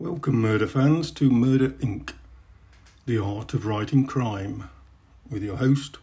Welcome, 0.00 0.40
murder 0.40 0.66
fans, 0.66 1.12
to 1.12 1.30
Murder 1.30 1.68
Inc., 1.68 2.14
the 3.06 3.16
art 3.16 3.54
of 3.54 3.64
writing 3.64 4.08
crime, 4.08 4.68
with 5.30 5.44
your 5.44 5.58
host, 5.58 5.98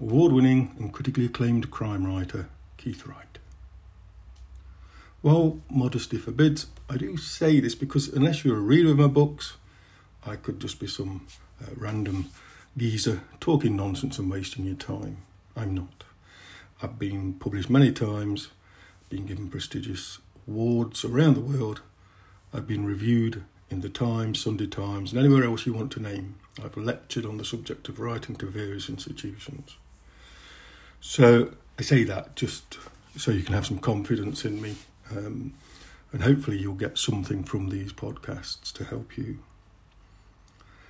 award 0.00 0.30
winning 0.30 0.76
and 0.78 0.92
critically 0.92 1.24
acclaimed 1.24 1.72
crime 1.72 2.06
writer, 2.06 2.48
Keith 2.76 3.04
Wright. 3.08 3.40
Well, 5.24 5.58
modesty 5.68 6.18
forbids, 6.18 6.68
I 6.88 6.98
do 6.98 7.16
say 7.16 7.58
this 7.58 7.74
because 7.74 8.06
unless 8.06 8.44
you're 8.44 8.58
a 8.58 8.60
reader 8.60 8.92
of 8.92 8.98
my 8.98 9.08
books, 9.08 9.56
I 10.24 10.36
could 10.36 10.60
just 10.60 10.78
be 10.78 10.86
some 10.86 11.26
uh, 11.60 11.70
random 11.76 12.30
geezer 12.76 13.22
talking 13.40 13.74
nonsense 13.74 14.20
and 14.20 14.30
wasting 14.30 14.66
your 14.66 14.76
time. 14.76 15.16
I'm 15.56 15.74
not. 15.74 16.04
I've 16.80 16.96
been 16.96 17.32
published 17.34 17.70
many 17.70 17.90
times, 17.90 18.50
been 19.08 19.26
given 19.26 19.50
prestigious 19.50 20.20
awards 20.46 21.04
around 21.04 21.34
the 21.34 21.40
world 21.40 21.82
I've 22.52 22.66
been 22.66 22.84
reviewed 22.84 23.44
in 23.70 23.80
the 23.80 23.88
Times, 23.88 24.40
Sunday 24.40 24.66
Times, 24.66 25.12
and 25.12 25.20
anywhere 25.20 25.44
else 25.44 25.66
you 25.66 25.72
want 25.72 25.92
to 25.92 26.02
name. 26.02 26.34
I've 26.62 26.76
lectured 26.76 27.24
on 27.24 27.36
the 27.36 27.44
subject 27.44 27.88
of 27.88 28.00
writing 28.00 28.34
to 28.36 28.46
various 28.46 28.88
institutions. 28.88 29.76
So 31.00 31.54
I 31.78 31.82
say 31.82 32.02
that 32.04 32.34
just 32.34 32.78
so 33.16 33.30
you 33.30 33.42
can 33.42 33.54
have 33.54 33.66
some 33.66 33.78
confidence 33.78 34.44
in 34.44 34.60
me, 34.60 34.76
um, 35.10 35.54
and 36.12 36.22
hopefully 36.22 36.58
you'll 36.58 36.74
get 36.74 36.98
something 36.98 37.44
from 37.44 37.68
these 37.68 37.92
podcasts 37.92 38.72
to 38.72 38.84
help 38.84 39.16
you. 39.16 39.38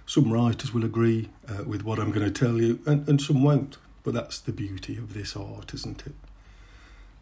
Some 0.06 0.32
writers 0.32 0.72
will 0.72 0.84
agree 0.84 1.28
uh, 1.46 1.64
with 1.64 1.84
what 1.84 1.98
I'm 1.98 2.10
going 2.10 2.26
to 2.26 2.46
tell 2.46 2.60
you, 2.60 2.80
and, 2.86 3.06
and 3.06 3.20
some 3.20 3.42
won't, 3.42 3.76
but 4.02 4.14
that's 4.14 4.40
the 4.40 4.52
beauty 4.52 4.96
of 4.96 5.12
this 5.12 5.36
art, 5.36 5.74
isn't 5.74 6.06
it? 6.06 6.14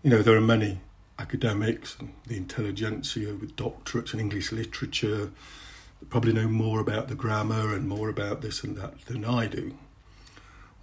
You 0.03 0.11
know, 0.11 0.23
there 0.23 0.37
are 0.37 0.41
many 0.41 0.81
academics 1.19 1.97
and 1.99 2.13
the 2.27 2.37
intelligentsia 2.37 3.35
with 3.35 3.57
doctorates 3.57 4.15
in 4.15 4.21
English 4.21 4.53
literature 4.53 5.31
probably 6.11 6.33
know 6.33 6.49
more 6.49 6.81
about 6.81 7.09
the 7.09 7.15
grammar 7.15 7.75
and 7.75 7.89
more 7.89 8.09
about 8.09 8.41
this 8.41 8.63
and 8.63 8.77
that 8.77 9.01
than 9.07 9.25
I 9.25 9.47
do. 9.47 9.75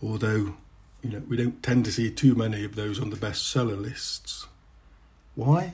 Although, 0.03 0.55
you 1.01 1.09
know, 1.09 1.23
we 1.27 1.37
don't 1.37 1.63
tend 1.63 1.85
to 1.85 1.91
see 1.91 2.11
too 2.11 2.35
many 2.35 2.65
of 2.65 2.75
those 2.75 2.99
on 2.99 3.09
the 3.09 3.15
bestseller 3.15 3.79
lists. 3.79 4.45
Why? 5.35 5.73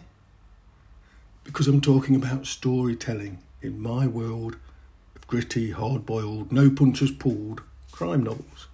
Because 1.44 1.68
I'm 1.68 1.82
talking 1.82 2.16
about 2.16 2.46
storytelling 2.46 3.40
in 3.62 3.82
my 3.82 4.06
world 4.06 4.58
of 5.16 5.28
gritty, 5.28 5.72
hard 5.72 6.06
boiled, 6.06 6.52
no 6.52 6.70
punches 6.70 7.12
pulled 7.12 7.62
crime 7.92 8.24
novels. 8.24 8.68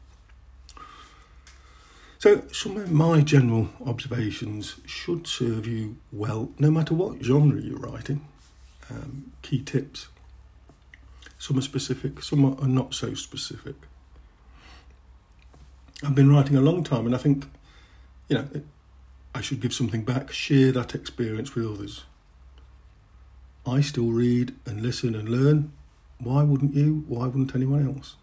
So, 2.19 2.41
some 2.51 2.77
of 2.77 2.91
my 2.91 3.21
general 3.21 3.69
observations 3.85 4.77
should 4.87 5.27
serve 5.27 5.67
you 5.67 5.97
well, 6.11 6.49
no 6.57 6.71
matter 6.71 6.95
what 6.95 7.23
genre 7.23 7.61
you're 7.61 7.77
writing. 7.77 8.27
Um, 8.89 9.33
key 9.43 9.61
tips. 9.61 10.07
Some 11.37 11.59
are 11.59 11.61
specific, 11.61 12.23
some 12.23 12.43
are 12.43 12.67
not 12.67 12.95
so 12.95 13.13
specific. 13.13 13.75
I've 16.03 16.15
been 16.15 16.33
writing 16.33 16.55
a 16.55 16.61
long 16.61 16.83
time, 16.83 17.05
and 17.05 17.13
I 17.13 17.19
think, 17.19 17.45
you 18.29 18.37
know, 18.37 18.47
I 19.35 19.41
should 19.41 19.61
give 19.61 19.73
something 19.73 20.03
back, 20.03 20.31
share 20.31 20.71
that 20.71 20.95
experience 20.95 21.53
with 21.53 21.67
others. 21.67 22.05
I 23.67 23.81
still 23.81 24.11
read 24.11 24.55
and 24.65 24.81
listen 24.81 25.13
and 25.13 25.29
learn. 25.29 25.71
Why 26.17 26.41
wouldn't 26.41 26.73
you? 26.73 27.05
Why 27.07 27.27
wouldn't 27.27 27.53
anyone 27.53 27.85
else? 27.85 28.15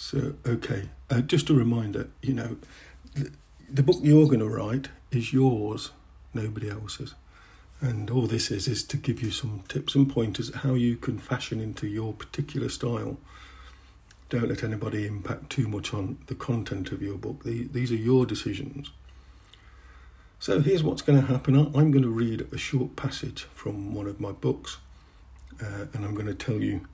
So, 0.00 0.34
okay, 0.46 0.90
uh, 1.10 1.22
just 1.22 1.50
a 1.50 1.54
reminder 1.54 2.08
you 2.22 2.32
know, 2.32 2.56
the, 3.14 3.32
the 3.68 3.82
book 3.82 3.96
you're 4.00 4.28
going 4.28 4.38
to 4.38 4.48
write 4.48 4.90
is 5.10 5.32
yours, 5.32 5.90
nobody 6.32 6.70
else's. 6.70 7.16
And 7.80 8.08
all 8.08 8.28
this 8.28 8.52
is 8.52 8.68
is 8.68 8.84
to 8.84 8.96
give 8.96 9.20
you 9.20 9.32
some 9.32 9.64
tips 9.66 9.96
and 9.96 10.08
pointers 10.08 10.54
how 10.54 10.74
you 10.74 10.96
can 10.96 11.18
fashion 11.18 11.60
into 11.60 11.88
your 11.88 12.12
particular 12.12 12.68
style. 12.68 13.18
Don't 14.30 14.48
let 14.48 14.62
anybody 14.62 15.04
impact 15.04 15.50
too 15.50 15.66
much 15.66 15.92
on 15.92 16.18
the 16.28 16.36
content 16.36 16.92
of 16.92 17.02
your 17.02 17.18
book. 17.18 17.42
The, 17.42 17.64
these 17.64 17.90
are 17.90 17.96
your 17.96 18.24
decisions. 18.24 18.92
So 20.38 20.60
here's 20.60 20.84
what's 20.84 21.02
going 21.02 21.20
to 21.20 21.26
happen. 21.26 21.56
I'm 21.56 21.90
going 21.90 22.04
to 22.04 22.08
read 22.08 22.46
a 22.52 22.56
short 22.56 22.94
passage 22.94 23.48
from 23.52 23.94
one 23.94 24.06
of 24.06 24.20
my 24.20 24.30
books, 24.30 24.78
uh, 25.60 25.86
and 25.92 26.04
I'm 26.04 26.14
going 26.14 26.26
to 26.26 26.34
tell 26.34 26.62
you 26.62 26.86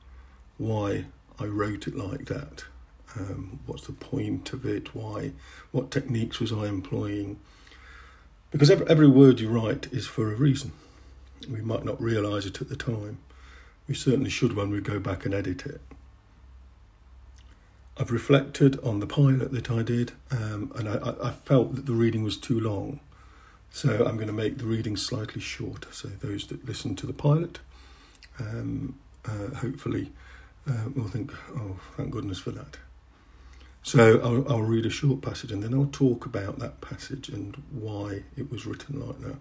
why 0.57 1.05
I 1.39 1.45
wrote 1.45 1.87
it 1.87 1.97
like 1.97 2.25
that. 2.27 2.65
Um, 3.17 3.61
what's 3.67 3.87
the 3.87 3.93
point 3.93 4.53
of 4.53 4.65
it? 4.67 4.95
Why? 4.95 5.33
What 5.71 5.91
techniques 5.91 6.41
was 6.41 6.53
I 6.53 6.67
employing? 6.67 7.39
Because 8.51 8.71
every, 8.71 8.87
every 8.89 9.09
word 9.09 9.41
you 9.41 9.49
write 9.49 9.93
is 9.93 10.07
for 10.07 10.33
a 10.33 10.37
reason. 10.37 10.73
We 11.49 11.61
might 11.61 11.85
not 11.85 12.01
realise 12.01 12.47
it 12.47 12.61
at 12.61 12.69
the 12.69 12.77
time. 12.77 13.19
We 13.89 13.95
certainly 13.95 14.31
should 14.31 14.57
when 14.57 14.71
we 14.71 14.81
go 14.81 14.99
back 14.99 15.25
and 15.25 15.35
edit 15.35 15.67
it. 15.67 15.81
I've 17.97 18.11
reflected 18.11 18.79
on 18.81 18.99
the 18.99 19.07
pilot 19.07 19.53
that 19.53 19.71
I 19.71 19.83
did, 19.83 20.13
um, 20.31 20.73
and 20.75 20.89
I, 20.89 21.15
I, 21.23 21.31
felt 21.31 21.77
that 21.77 21.87
the 21.87 21.93
reading 21.93 22.25
was 22.25 22.37
too 22.37 22.59
long. 22.59 22.99
So 23.71 24.05
I'm 24.05 24.17
going 24.17 24.27
to 24.27 24.33
make 24.33 24.59
the 24.59 24.65
reading 24.65 24.97
slightly 24.97 25.41
shorter. 25.41 25.93
So 25.93 26.09
those 26.09 26.49
that 26.49 26.65
listen 26.67 26.97
to 26.97 27.07
the 27.07 27.13
pilot, 27.13 27.61
um, 28.41 28.99
uh, 29.25 29.55
hopefully, 29.57 30.11
uh, 30.69 30.89
will 30.95 31.09
think, 31.09 31.33
oh, 31.57 31.79
thank 31.97 32.11
goodness 32.11 32.39
for 32.39 32.51
that. 32.53 32.79
So 33.85 34.19
I'll, 34.25 34.51
I'll, 34.51 34.63
read 34.63 34.87
a 34.87 34.91
short 34.91 35.21
passage 35.21 35.53
and 35.53 35.63
then 35.63 35.75
I'll 35.75 35.91
talk 35.93 36.25
about 36.25 36.59
that 36.59 36.81
passage 36.81 37.29
and 37.29 37.55
why 37.71 38.23
it 38.35 38.51
was 38.51 38.65
written 38.65 39.07
like 39.07 39.21
that. 39.21 39.37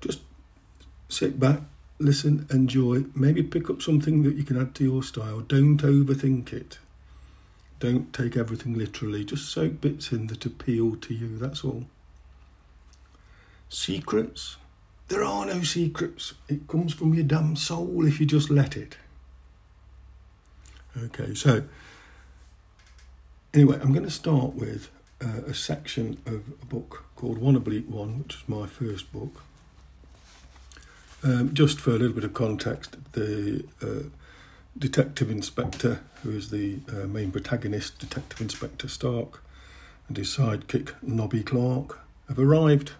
Just 0.00 0.20
sit 1.08 1.40
back, 1.40 1.62
listen, 1.98 2.46
enjoy, 2.50 3.06
maybe 3.12 3.42
pick 3.42 3.68
up 3.68 3.82
something 3.82 4.22
that 4.22 4.36
you 4.36 4.44
can 4.44 4.56
add 4.56 4.76
to 4.76 4.84
your 4.84 5.02
style. 5.02 5.40
Don't 5.40 5.78
overthink 5.78 6.52
it. 6.52 6.78
Don't 7.80 8.12
take 8.12 8.36
everything 8.36 8.78
literally. 8.78 9.24
Just 9.24 9.50
soak 9.50 9.80
bits 9.80 10.12
in 10.12 10.28
that 10.28 10.46
appeal 10.46 10.94
to 10.94 11.12
you, 11.12 11.36
that's 11.36 11.64
all. 11.64 11.86
Secrets? 13.68 14.58
There 15.08 15.24
are 15.24 15.44
no 15.44 15.62
secrets. 15.62 16.34
It 16.48 16.68
comes 16.68 16.94
from 16.94 17.14
your 17.14 17.24
damn 17.24 17.56
soul 17.56 18.06
if 18.06 18.20
you 18.20 18.26
just 18.26 18.48
let 18.48 18.76
it. 18.76 18.96
Okay, 20.96 21.34
so 21.34 21.64
Anyway, 23.54 23.78
I'm 23.80 23.92
going 23.92 24.04
to 24.04 24.10
start 24.10 24.54
with 24.54 24.90
uh, 25.24 25.42
a 25.46 25.54
section 25.54 26.20
of 26.26 26.42
a 26.60 26.66
book 26.66 27.04
called 27.14 27.38
One 27.38 27.54
Oblique 27.54 27.88
One, 27.88 28.18
which 28.18 28.34
is 28.34 28.48
my 28.48 28.66
first 28.66 29.12
book. 29.12 29.42
Um, 31.22 31.54
just 31.54 31.78
for 31.78 31.90
a 31.90 31.92
little 31.92 32.16
bit 32.16 32.24
of 32.24 32.34
context, 32.34 32.96
the 33.12 33.64
uh, 33.80 34.08
detective 34.76 35.30
inspector, 35.30 36.00
who 36.24 36.32
is 36.32 36.50
the 36.50 36.80
uh, 36.88 37.06
main 37.06 37.30
protagonist, 37.30 38.00
Detective 38.00 38.40
Inspector 38.40 38.88
Stark, 38.88 39.40
and 40.08 40.16
his 40.16 40.36
sidekick, 40.36 40.92
Nobby 41.00 41.44
Clark, 41.44 42.00
have 42.26 42.40
arrived 42.40 42.94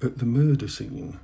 at 0.00 0.18
the 0.18 0.24
murder 0.24 0.68
scene. 0.68 1.18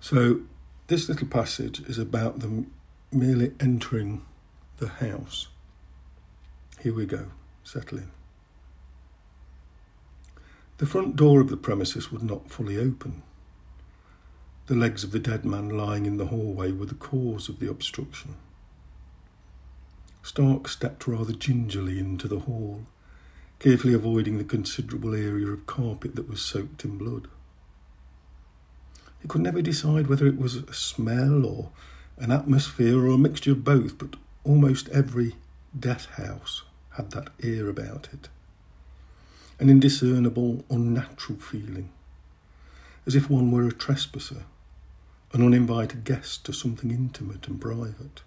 So, 0.00 0.40
this 0.88 1.08
little 1.08 1.28
passage 1.28 1.78
is 1.88 1.96
about 1.96 2.40
them 2.40 2.72
merely 3.12 3.52
entering 3.60 4.22
the 4.78 4.88
house. 4.88 5.46
Here 6.86 6.94
we 6.94 7.04
go, 7.04 7.26
settle 7.64 7.98
in. 7.98 8.10
The 10.78 10.86
front 10.86 11.16
door 11.16 11.40
of 11.40 11.48
the 11.48 11.56
premises 11.56 12.12
would 12.12 12.22
not 12.22 12.48
fully 12.48 12.78
open. 12.78 13.24
The 14.68 14.76
legs 14.76 15.02
of 15.02 15.10
the 15.10 15.18
dead 15.18 15.44
man 15.44 15.68
lying 15.68 16.06
in 16.06 16.16
the 16.16 16.26
hallway 16.26 16.70
were 16.70 16.86
the 16.86 16.94
cause 16.94 17.48
of 17.48 17.58
the 17.58 17.68
obstruction. 17.68 18.36
Stark 20.22 20.68
stepped 20.68 21.08
rather 21.08 21.32
gingerly 21.32 21.98
into 21.98 22.28
the 22.28 22.38
hall, 22.38 22.86
carefully 23.58 23.92
avoiding 23.92 24.38
the 24.38 24.44
considerable 24.44 25.12
area 25.12 25.48
of 25.48 25.66
carpet 25.66 26.14
that 26.14 26.28
was 26.28 26.40
soaked 26.40 26.84
in 26.84 26.98
blood. 26.98 27.26
He 29.20 29.26
could 29.26 29.40
never 29.40 29.60
decide 29.60 30.06
whether 30.06 30.28
it 30.28 30.38
was 30.38 30.54
a 30.54 30.72
smell 30.72 31.44
or 31.44 31.70
an 32.16 32.30
atmosphere 32.30 33.04
or 33.04 33.08
a 33.08 33.18
mixture 33.18 33.50
of 33.50 33.64
both, 33.64 33.98
but 33.98 34.14
almost 34.44 34.88
every 34.90 35.34
death 35.76 36.06
house 36.12 36.62
had 36.96 37.10
that 37.10 37.28
air 37.42 37.68
about 37.68 38.08
it. 38.12 38.28
An 39.58 39.70
indiscernible, 39.70 40.64
unnatural 40.70 41.38
feeling, 41.38 41.90
as 43.06 43.14
if 43.14 43.30
one 43.30 43.50
were 43.50 43.68
a 43.68 43.72
trespasser, 43.72 44.44
an 45.32 45.42
uninvited 45.42 46.04
guest 46.04 46.44
to 46.44 46.52
something 46.52 46.90
intimate 46.90 47.46
and 47.48 47.60
private. 47.60 48.22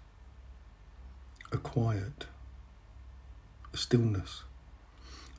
A 1.52 1.58
quiet, 1.58 2.26
a 3.72 3.76
stillness, 3.76 4.42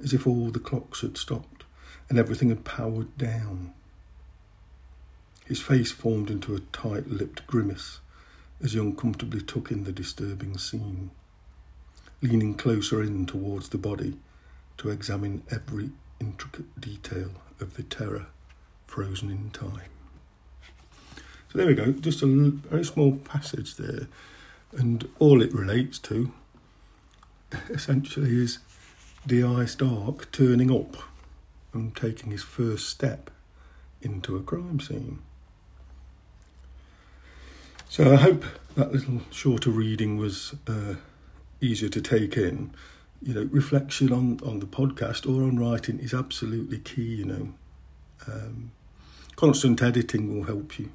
as 0.04 0.13
if 0.13 0.27
all 0.27 0.51
the 0.51 0.60
clocks 0.60 1.01
had 1.01 1.18
stopped 1.18 1.63
and 2.10 2.19
everything 2.19 2.50
had 2.50 2.66
powered 2.66 3.18
down. 3.18 3.74
His 5.45 5.62
face 5.62 5.92
formed 5.92 6.30
into 6.30 6.56
a 6.56 6.60
tight 6.60 7.07
lipped 7.07 7.48
grimace 7.48 8.00
as 8.62 8.74
he 8.74 8.80
uncomfortably 8.80 9.42
took 9.42 9.72
in 9.72 9.86
the 9.86 9.92
disturbing 9.92 10.57
scene 10.57 11.12
leaning 12.22 12.54
closer 12.54 13.02
in 13.02 13.26
towards 13.26 13.70
the 13.70 13.78
body 13.78 14.18
to 14.78 14.90
examine 14.90 15.44
every 15.50 15.92
intricate 16.20 16.80
detail 16.80 17.32
of 17.60 17.76
the 17.76 17.84
terror 17.84 18.28
frozen 18.88 19.30
in 19.30 19.50
time. 19.52 19.90
So 21.52 21.58
there 21.58 21.68
we 21.68 21.74
go, 21.74 21.92
just 21.92 22.22
a 22.22 22.26
very 22.28 22.86
small 22.86 23.18
passage 23.18 23.76
there, 23.76 24.08
and 24.72 25.08
all 25.20 25.42
it 25.42 25.54
relates 25.54 26.00
to 26.00 26.32
essentially 27.70 28.42
is 28.42 28.60
D.I. 29.28 29.66
Stark 29.66 30.32
turning 30.32 30.72
up 30.72 30.98
and 31.74 31.96
taking 31.96 32.32
his 32.32 32.44
first 32.44 32.90
step 32.90 33.30
into 34.02 34.36
a 34.36 34.42
crime 34.42 34.80
scene. 34.80 35.20
So 37.90 38.14
I 38.14 38.16
hope 38.16 38.46
that 38.76 38.92
little 38.92 39.22
shorter 39.32 39.70
reading 39.70 40.18
was 40.18 40.56
uh, 40.68 40.96
easier 41.62 41.90
to 41.90 42.02
take 42.02 42.36
in. 42.36 42.72
You 43.22 43.36
know, 43.36 43.50
reflection 43.52 44.12
on, 44.12 44.40
on 44.46 44.60
the 44.60 44.66
podcast 44.66 45.30
or 45.30 45.44
on 45.44 45.58
writing 45.58 46.00
is 46.00 46.13
absolutely 46.13 46.80
key, 46.80 47.16
you 47.16 47.25
know. 47.25 47.54
Um, 48.28 48.72
constant 49.36 49.81
editing 49.81 50.34
will 50.34 50.46
help 50.46 50.80
you. 50.80 50.92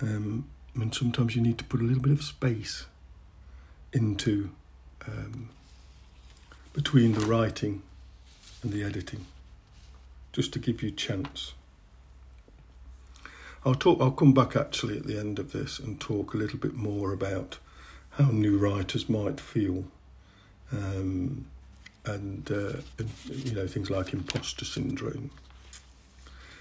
Um, 0.00 0.46
mean, 0.74 0.92
sometimes 0.92 1.36
you 1.36 1.42
need 1.42 1.58
to 1.58 1.64
put 1.64 1.80
a 1.80 1.84
little 1.84 2.02
bit 2.02 2.12
of 2.12 2.22
space 2.22 2.86
into 3.92 4.50
um, 5.06 5.50
between 6.72 7.12
the 7.12 7.26
writing 7.26 7.82
and 8.62 8.72
the 8.72 8.82
editing, 8.82 9.26
just 10.32 10.52
to 10.52 10.58
give 10.58 10.82
you 10.82 10.90
chance. 10.90 11.52
I'll 13.64 13.74
talk. 13.74 14.00
I'll 14.00 14.10
come 14.10 14.32
back 14.32 14.56
actually 14.56 14.96
at 14.98 15.06
the 15.06 15.18
end 15.18 15.38
of 15.38 15.52
this 15.52 15.78
and 15.78 16.00
talk 16.00 16.34
a 16.34 16.36
little 16.36 16.58
bit 16.58 16.74
more 16.74 17.12
about 17.12 17.58
how 18.12 18.30
new 18.30 18.58
writers 18.58 19.08
might 19.08 19.40
feel, 19.40 19.84
um, 20.70 21.46
and, 22.04 22.50
uh, 22.50 22.80
and 22.98 23.10
you 23.28 23.52
know 23.54 23.66
things 23.66 23.90
like 23.90 24.12
imposter 24.12 24.64
syndrome. 24.64 25.30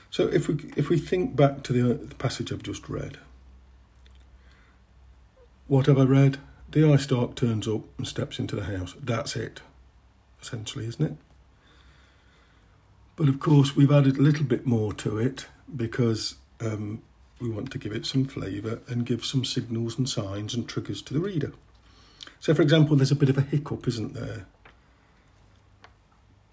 So 0.09 0.27
if 0.27 0.47
we 0.47 0.71
if 0.75 0.89
we 0.89 0.97
think 0.97 1.35
back 1.35 1.63
to 1.63 1.73
the, 1.73 1.93
the 1.93 2.15
passage 2.15 2.51
I've 2.51 2.63
just 2.63 2.89
read, 2.89 3.17
what 5.67 5.85
have 5.85 5.97
I 5.97 6.03
read? 6.03 6.37
D.I. 6.69 6.95
Stark 6.97 7.35
turns 7.35 7.67
up 7.67 7.81
and 7.97 8.07
steps 8.07 8.39
into 8.39 8.55
the 8.55 8.63
house. 8.63 8.95
That's 9.01 9.35
it, 9.35 9.61
essentially, 10.41 10.85
isn't 10.87 11.03
it? 11.03 11.17
But 13.17 13.27
of 13.27 13.39
course, 13.39 13.75
we've 13.75 13.91
added 13.91 14.17
a 14.17 14.21
little 14.21 14.45
bit 14.45 14.65
more 14.65 14.93
to 14.93 15.17
it 15.17 15.47
because 15.75 16.35
um, 16.61 17.01
we 17.41 17.49
want 17.49 17.71
to 17.71 17.77
give 17.77 17.91
it 17.91 18.05
some 18.05 18.25
flavour 18.25 18.79
and 18.87 19.05
give 19.05 19.25
some 19.25 19.43
signals 19.43 19.97
and 19.97 20.07
signs 20.07 20.53
and 20.53 20.67
triggers 20.67 21.01
to 21.01 21.13
the 21.13 21.19
reader. 21.19 21.51
So, 22.39 22.53
for 22.53 22.61
example, 22.61 22.95
there's 22.95 23.11
a 23.11 23.15
bit 23.15 23.29
of 23.29 23.37
a 23.37 23.41
hiccup, 23.41 23.87
isn't 23.87 24.13
there? 24.13 24.45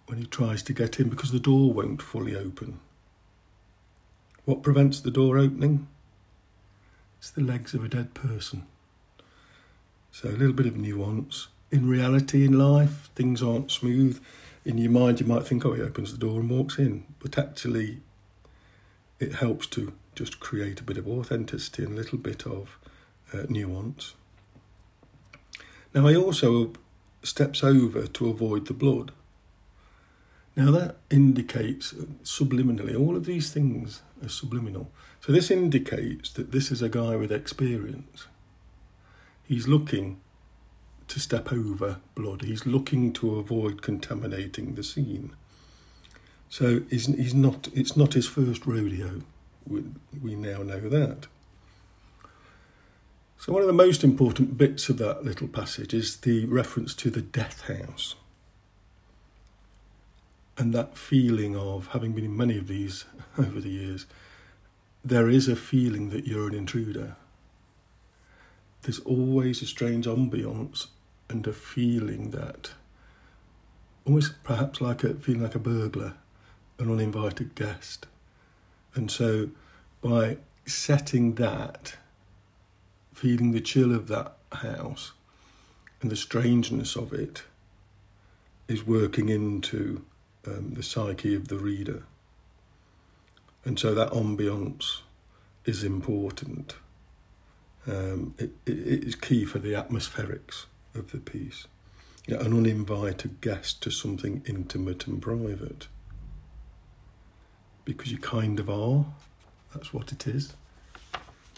When 0.06 0.18
he 0.18 0.26
tries 0.26 0.62
to 0.64 0.72
get 0.72 0.98
in 0.98 1.08
because 1.08 1.30
the 1.30 1.38
door 1.38 1.72
won't 1.72 2.02
fully 2.02 2.34
open. 2.34 2.80
What 4.44 4.62
prevents 4.62 5.00
the 5.00 5.10
door 5.10 5.36
opening? 5.36 5.86
It's 7.18 7.30
the 7.30 7.42
legs 7.42 7.74
of 7.74 7.84
a 7.84 7.88
dead 7.88 8.14
person. 8.14 8.66
So, 10.10 10.28
a 10.28 10.30
little 10.30 10.54
bit 10.54 10.66
of 10.66 10.76
nuance. 10.76 11.48
In 11.70 11.88
reality, 11.88 12.44
in 12.44 12.58
life, 12.58 13.10
things 13.14 13.42
aren't 13.42 13.70
smooth. 13.70 14.22
In 14.64 14.78
your 14.78 14.90
mind, 14.90 15.20
you 15.20 15.26
might 15.26 15.46
think, 15.46 15.66
oh, 15.66 15.74
he 15.74 15.82
opens 15.82 16.12
the 16.12 16.18
door 16.18 16.40
and 16.40 16.48
walks 16.48 16.78
in. 16.78 17.04
But 17.18 17.36
actually, 17.36 18.00
it 19.20 19.34
helps 19.34 19.66
to 19.68 19.92
just 20.18 20.40
create 20.40 20.80
a 20.80 20.82
bit 20.82 20.98
of 20.98 21.06
authenticity 21.06 21.84
and 21.84 21.92
a 21.92 21.96
little 21.96 22.18
bit 22.18 22.44
of 22.44 22.76
uh, 23.32 23.44
nuance. 23.48 24.14
Now, 25.94 26.08
he 26.08 26.16
also 26.16 26.72
steps 27.22 27.62
over 27.62 28.08
to 28.08 28.28
avoid 28.28 28.66
the 28.66 28.74
blood. 28.74 29.12
Now, 30.56 30.72
that 30.72 30.96
indicates 31.08 31.92
subliminally, 32.24 32.98
all 32.98 33.14
of 33.14 33.26
these 33.26 33.52
things 33.52 34.02
are 34.20 34.28
subliminal. 34.28 34.90
So, 35.20 35.30
this 35.30 35.52
indicates 35.52 36.32
that 36.32 36.50
this 36.50 36.72
is 36.72 36.82
a 36.82 36.88
guy 36.88 37.14
with 37.14 37.30
experience. 37.30 38.26
He's 39.44 39.68
looking 39.68 40.20
to 41.06 41.20
step 41.20 41.52
over 41.52 42.00
blood, 42.16 42.42
he's 42.42 42.66
looking 42.66 43.12
to 43.14 43.36
avoid 43.36 43.82
contaminating 43.82 44.74
the 44.74 44.82
scene. 44.82 45.30
So 46.50 46.80
he's, 46.90 47.06
he's 47.06 47.34
not, 47.34 47.68
it's 47.74 47.96
not 47.96 48.14
his 48.14 48.26
first 48.26 48.66
rodeo. 48.66 49.20
We, 49.68 49.84
we 50.22 50.34
now 50.34 50.62
know 50.62 50.80
that. 50.80 51.26
So, 53.38 53.52
one 53.52 53.62
of 53.62 53.68
the 53.68 53.72
most 53.72 54.02
important 54.02 54.58
bits 54.58 54.88
of 54.88 54.98
that 54.98 55.24
little 55.24 55.48
passage 55.48 55.94
is 55.94 56.16
the 56.18 56.44
reference 56.46 56.94
to 56.96 57.10
the 57.10 57.22
death 57.22 57.62
house. 57.62 58.16
And 60.56 60.74
that 60.74 60.98
feeling 60.98 61.56
of, 61.56 61.88
having 61.88 62.12
been 62.12 62.24
in 62.24 62.36
many 62.36 62.58
of 62.58 62.66
these 62.66 63.04
over 63.38 63.60
the 63.60 63.68
years, 63.68 64.06
there 65.04 65.28
is 65.28 65.46
a 65.46 65.54
feeling 65.54 66.10
that 66.10 66.26
you're 66.26 66.48
an 66.48 66.54
intruder. 66.54 67.14
There's 68.82 68.98
always 69.00 69.62
a 69.62 69.66
strange 69.66 70.06
ambience 70.06 70.88
and 71.30 71.46
a 71.46 71.52
feeling 71.52 72.30
that, 72.30 72.72
almost 74.04 74.42
perhaps 74.42 74.80
like 74.80 75.04
a 75.04 75.14
feeling 75.14 75.42
like 75.42 75.54
a 75.54 75.60
burglar 75.60 76.14
an 76.78 76.90
uninvited 76.90 77.54
guest. 77.54 78.06
And 78.94 79.10
so 79.10 79.50
by 80.00 80.38
setting 80.66 81.34
that, 81.34 81.96
feeling 83.12 83.52
the 83.52 83.60
chill 83.60 83.94
of 83.94 84.08
that 84.08 84.36
house 84.52 85.12
and 86.00 86.10
the 86.10 86.16
strangeness 86.16 86.96
of 86.96 87.12
it, 87.12 87.42
is 88.68 88.86
working 88.86 89.28
into 89.28 90.04
um, 90.46 90.74
the 90.74 90.82
psyche 90.82 91.34
of 91.34 91.48
the 91.48 91.58
reader. 91.58 92.04
And 93.64 93.78
so 93.78 93.94
that 93.94 94.10
ambience 94.10 95.00
is 95.64 95.82
important. 95.82 96.76
Um, 97.86 98.34
it, 98.38 98.50
it 98.66 99.04
is 99.04 99.14
key 99.14 99.44
for 99.44 99.58
the 99.58 99.72
atmospherics 99.72 100.66
of 100.94 101.12
the 101.12 101.18
piece. 101.18 101.66
Know, 102.28 102.38
an 102.40 102.52
uninvited 102.52 103.40
guest 103.40 103.82
to 103.82 103.90
something 103.90 104.42
intimate 104.46 105.06
and 105.06 105.20
private 105.20 105.88
because 107.88 108.12
you 108.12 108.18
kind 108.18 108.60
of 108.60 108.68
are. 108.68 109.06
That's 109.72 109.94
what 109.94 110.12
it 110.12 110.26
is. 110.26 110.52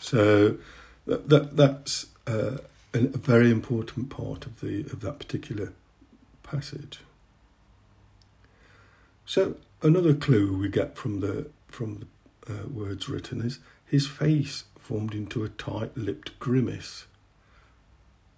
So 0.00 0.58
that, 1.04 1.28
that 1.28 1.56
that's 1.56 2.06
uh, 2.24 2.58
a 2.94 2.98
very 3.18 3.50
important 3.50 4.10
part 4.10 4.46
of 4.46 4.60
the 4.60 4.82
of 4.92 5.00
that 5.00 5.18
particular 5.18 5.72
passage. 6.44 7.00
So 9.26 9.56
another 9.82 10.14
clue 10.14 10.56
we 10.56 10.68
get 10.68 10.96
from 10.96 11.18
the 11.18 11.48
from 11.66 12.06
the 12.46 12.54
uh, 12.54 12.66
words 12.68 13.08
written 13.08 13.42
is 13.42 13.58
his 13.84 14.06
face 14.06 14.64
formed 14.78 15.14
into 15.14 15.42
a 15.42 15.48
tight-lipped 15.48 16.38
grimace 16.38 17.06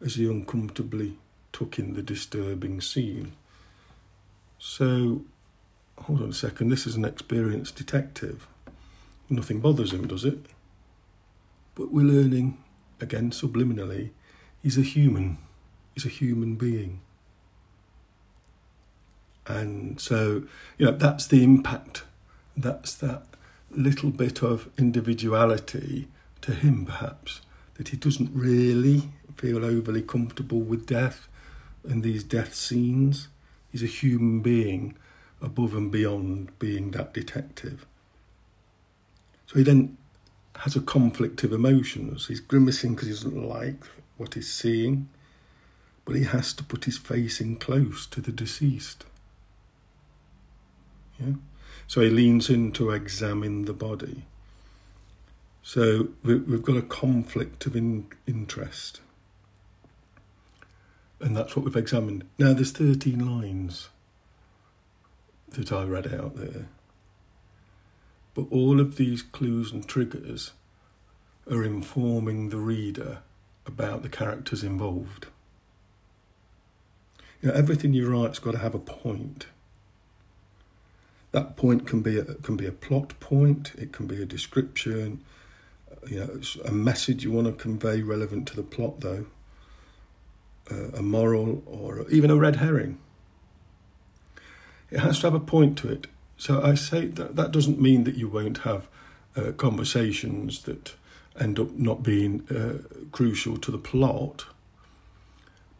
as 0.00 0.14
he 0.14 0.26
uncomfortably 0.26 1.18
took 1.52 1.78
in 1.78 1.92
the 1.92 2.02
disturbing 2.02 2.80
scene. 2.80 3.32
So 4.58 5.24
hold 6.02 6.22
on 6.22 6.30
a 6.30 6.34
second, 6.34 6.68
this 6.68 6.86
is 6.86 6.96
an 6.96 7.04
experienced 7.04 7.76
detective. 7.76 8.46
Nothing 9.28 9.60
bothers 9.60 9.92
him, 9.92 10.06
does 10.06 10.24
it? 10.24 10.46
But 11.74 11.92
we're 11.92 12.04
learning, 12.04 12.58
again 13.00 13.30
subliminally, 13.30 14.10
he's 14.62 14.76
a 14.76 14.82
human. 14.82 15.38
He's 15.94 16.04
a 16.04 16.10
human 16.10 16.56
being. 16.56 17.00
And 19.46 20.00
so, 20.00 20.44
you 20.78 20.86
know, 20.86 20.92
that's 20.92 21.26
the 21.26 21.42
impact. 21.42 22.04
That's 22.56 22.94
that 22.96 23.24
little 23.70 24.10
bit 24.10 24.42
of 24.42 24.68
individuality 24.78 26.08
to 26.42 26.54
him, 26.54 26.86
perhaps, 26.86 27.40
that 27.74 27.88
he 27.88 27.96
doesn't 27.96 28.30
really 28.34 29.08
feel 29.36 29.64
overly 29.64 30.02
comfortable 30.02 30.60
with 30.60 30.86
death 30.86 31.28
and 31.84 32.02
these 32.02 32.22
death 32.22 32.54
scenes. 32.54 33.28
He's 33.70 33.82
a 33.82 33.86
human 33.86 34.40
being 34.40 34.94
above 35.42 35.74
and 35.74 35.90
beyond 35.90 36.56
being 36.58 36.92
that 36.92 37.12
detective. 37.12 37.84
So 39.46 39.58
he 39.58 39.64
then 39.64 39.98
has 40.56 40.76
a 40.76 40.80
conflict 40.80 41.42
of 41.44 41.52
emotions. 41.52 42.28
He's 42.28 42.40
grimacing 42.40 42.94
because 42.94 43.08
he 43.08 43.14
doesn't 43.14 43.48
like 43.48 43.84
what 44.16 44.34
he's 44.34 44.52
seeing, 44.52 45.08
but 46.04 46.14
he 46.14 46.24
has 46.24 46.52
to 46.54 46.64
put 46.64 46.84
his 46.84 46.98
face 46.98 47.40
in 47.40 47.56
close 47.56 48.06
to 48.06 48.20
the 48.20 48.32
deceased. 48.32 49.04
Yeah? 51.18 51.34
So 51.86 52.00
he 52.00 52.10
leans 52.10 52.48
in 52.48 52.72
to 52.72 52.90
examine 52.90 53.64
the 53.64 53.72
body. 53.72 54.24
So 55.62 56.08
we've 56.24 56.62
got 56.62 56.76
a 56.76 56.82
conflict 56.82 57.66
of 57.66 57.76
in, 57.76 58.06
interest. 58.26 59.00
And 61.20 61.36
that's 61.36 61.54
what 61.54 61.64
we've 61.64 61.76
examined. 61.76 62.24
Now 62.38 62.52
there's 62.52 62.72
13 62.72 63.24
lines 63.24 63.88
that 65.52 65.72
I 65.72 65.84
read 65.84 66.12
out 66.12 66.36
there. 66.36 66.68
But 68.34 68.46
all 68.50 68.80
of 68.80 68.96
these 68.96 69.22
clues 69.22 69.72
and 69.72 69.86
triggers 69.86 70.52
are 71.50 71.64
informing 71.64 72.48
the 72.48 72.58
reader 72.58 73.18
about 73.66 74.02
the 74.02 74.08
characters 74.08 74.62
involved. 74.62 75.26
You 77.40 77.48
know, 77.48 77.54
everything 77.54 77.92
you 77.92 78.08
write's 78.08 78.38
got 78.38 78.52
to 78.52 78.58
have 78.58 78.74
a 78.74 78.78
point. 78.78 79.46
That 81.32 81.56
point 81.56 81.86
can 81.86 82.00
be 82.00 82.18
a, 82.18 82.24
can 82.24 82.56
be 82.56 82.66
a 82.66 82.72
plot 82.72 83.18
point, 83.20 83.72
it 83.76 83.92
can 83.92 84.06
be 84.06 84.22
a 84.22 84.26
description, 84.26 85.24
you 86.08 86.20
know, 86.20 86.40
a 86.64 86.72
message 86.72 87.24
you 87.24 87.32
want 87.32 87.46
to 87.46 87.52
convey 87.52 88.02
relevant 88.02 88.46
to 88.48 88.56
the 88.56 88.62
plot, 88.62 89.00
though, 89.00 89.26
uh, 90.70 90.90
a 90.94 91.02
moral 91.02 91.62
or 91.66 92.08
even 92.10 92.30
a 92.30 92.36
red 92.36 92.56
herring. 92.56 92.98
It 94.92 95.00
has 95.00 95.20
to 95.20 95.26
have 95.28 95.34
a 95.34 95.40
point 95.40 95.78
to 95.78 95.88
it. 95.88 96.06
So 96.36 96.62
I 96.62 96.74
say 96.74 97.06
that 97.06 97.36
that 97.36 97.50
doesn't 97.50 97.80
mean 97.80 98.04
that 98.04 98.14
you 98.14 98.28
won't 98.28 98.58
have 98.58 98.88
uh, 99.34 99.52
conversations 99.52 100.62
that 100.64 100.94
end 101.40 101.58
up 101.58 101.72
not 101.72 102.02
being 102.02 102.46
uh, 102.50 103.06
crucial 103.10 103.56
to 103.56 103.70
the 103.70 103.78
plot. 103.78 104.44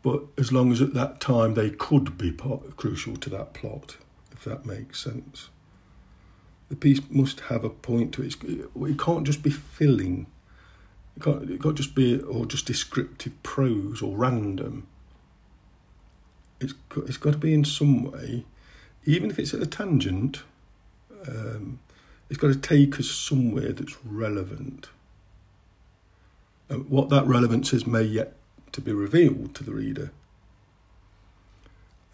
But 0.02 0.23
as 0.38 0.50
long 0.50 0.73
as 0.73 0.81
at 0.81 0.95
that 0.95 1.21
time 1.21 1.54
they 1.54 1.69
could 1.71 2.16
be 2.16 2.33
part, 2.33 2.76
crucial 2.76 3.16
to 3.16 3.31
that 3.31 3.52
plot, 3.52 3.99
if 4.33 4.45
that 4.45 4.64
makes 4.64 5.02
sense. 5.02 5.50
The 6.71 6.76
piece 6.76 7.00
must 7.11 7.40
have 7.40 7.64
a 7.64 7.71
point 7.71 8.14
to 8.14 8.23
it. 8.23 8.37
It 8.42 8.99
can't 8.99 9.26
just 9.26 9.42
be 9.42 9.50
filling. 9.50 10.26
It 11.16 11.23
can't, 11.23 11.50
it 11.50 11.62
can't 11.62 11.76
just 11.76 11.95
be 11.95 12.19
or 12.19 12.47
just 12.47 12.66
descriptive 12.66 13.40
prose 13.42 14.00
or 14.00 14.16
random. 14.16 14.87
It's 16.61 16.73
got, 16.88 17.04
it's 17.09 17.19
got 17.19 17.33
to 17.33 17.38
be 17.38 17.52
in 17.52 17.64
some 17.64 18.11
way, 18.11 18.47
even 19.05 19.31
if 19.31 19.39
it's 19.39 19.55
at 19.55 19.63
a 19.63 19.67
tangent. 19.67 20.43
Um, 21.27 21.79
it's 22.29 22.41
got 22.41 22.49
to 22.49 22.59
take 22.59 22.99
us 22.99 23.11
somewhere 23.11 23.73
that's 23.73 23.97
relevant. 24.05 24.89
And 26.69 26.89
what 26.89 27.11
that 27.11 27.27
relevance 27.27 27.75
is 27.75 27.87
may 27.87 28.03
yet 28.03 28.33
to 28.73 28.81
be 28.81 28.93
revealed 28.93 29.55
to 29.57 29.65
the 29.65 29.73
reader. 29.73 30.11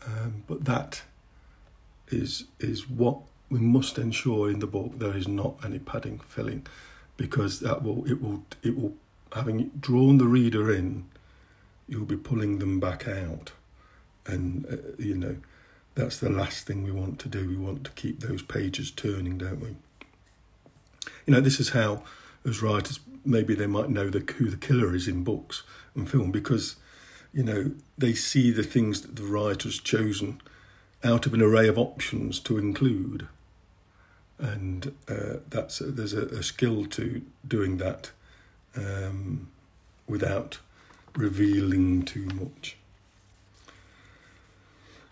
Um, 0.04 0.42
but 0.48 0.64
that 0.64 1.02
is 2.08 2.44
is 2.58 2.88
what 2.88 3.18
we 3.48 3.60
must 3.60 3.98
ensure 3.98 4.50
in 4.50 4.58
the 4.58 4.66
book. 4.66 4.98
There 4.98 5.16
is 5.16 5.28
not 5.28 5.54
any 5.64 5.78
padding 5.78 6.18
filling, 6.18 6.66
because 7.16 7.60
that 7.60 7.82
will 7.82 8.04
it 8.10 8.20
will 8.20 8.42
it 8.62 8.76
will 8.76 8.94
having 9.34 9.70
drawn 9.78 10.18
the 10.18 10.26
reader 10.26 10.72
in, 10.72 11.04
you'll 11.86 12.04
be 12.04 12.16
pulling 12.16 12.58
them 12.58 12.80
back 12.80 13.06
out, 13.06 13.52
and 14.26 14.66
uh, 14.66 14.76
you 14.98 15.14
know 15.14 15.36
that's 15.98 16.18
the 16.18 16.30
last 16.30 16.64
thing 16.64 16.84
we 16.84 16.92
want 16.92 17.18
to 17.18 17.28
do. 17.28 17.48
We 17.48 17.56
want 17.56 17.82
to 17.82 17.90
keep 17.90 18.20
those 18.20 18.40
pages 18.40 18.92
turning, 18.92 19.36
don't 19.36 19.60
we? 19.60 19.74
You 21.26 21.34
know, 21.34 21.40
this 21.40 21.58
is 21.58 21.70
how, 21.70 22.04
as 22.46 22.62
writers, 22.62 23.00
maybe 23.24 23.56
they 23.56 23.66
might 23.66 23.90
know 23.90 24.08
the, 24.08 24.20
who 24.34 24.48
the 24.48 24.56
killer 24.56 24.94
is 24.94 25.08
in 25.08 25.24
books 25.24 25.64
and 25.96 26.08
film 26.08 26.30
because, 26.30 26.76
you 27.32 27.42
know, 27.42 27.72
they 27.98 28.14
see 28.14 28.52
the 28.52 28.62
things 28.62 29.00
that 29.00 29.16
the 29.16 29.24
writer's 29.24 29.80
chosen 29.80 30.40
out 31.02 31.26
of 31.26 31.34
an 31.34 31.42
array 31.42 31.66
of 31.66 31.76
options 31.76 32.38
to 32.40 32.58
include. 32.58 33.26
And 34.38 34.94
uh, 35.08 35.38
that's 35.48 35.80
a, 35.80 35.90
there's 35.90 36.14
a, 36.14 36.26
a, 36.26 36.44
skill 36.44 36.86
to 36.86 37.22
doing 37.46 37.78
that 37.78 38.12
um, 38.76 39.48
without 40.06 40.60
revealing 41.16 42.04
too 42.04 42.26
much. 42.26 42.77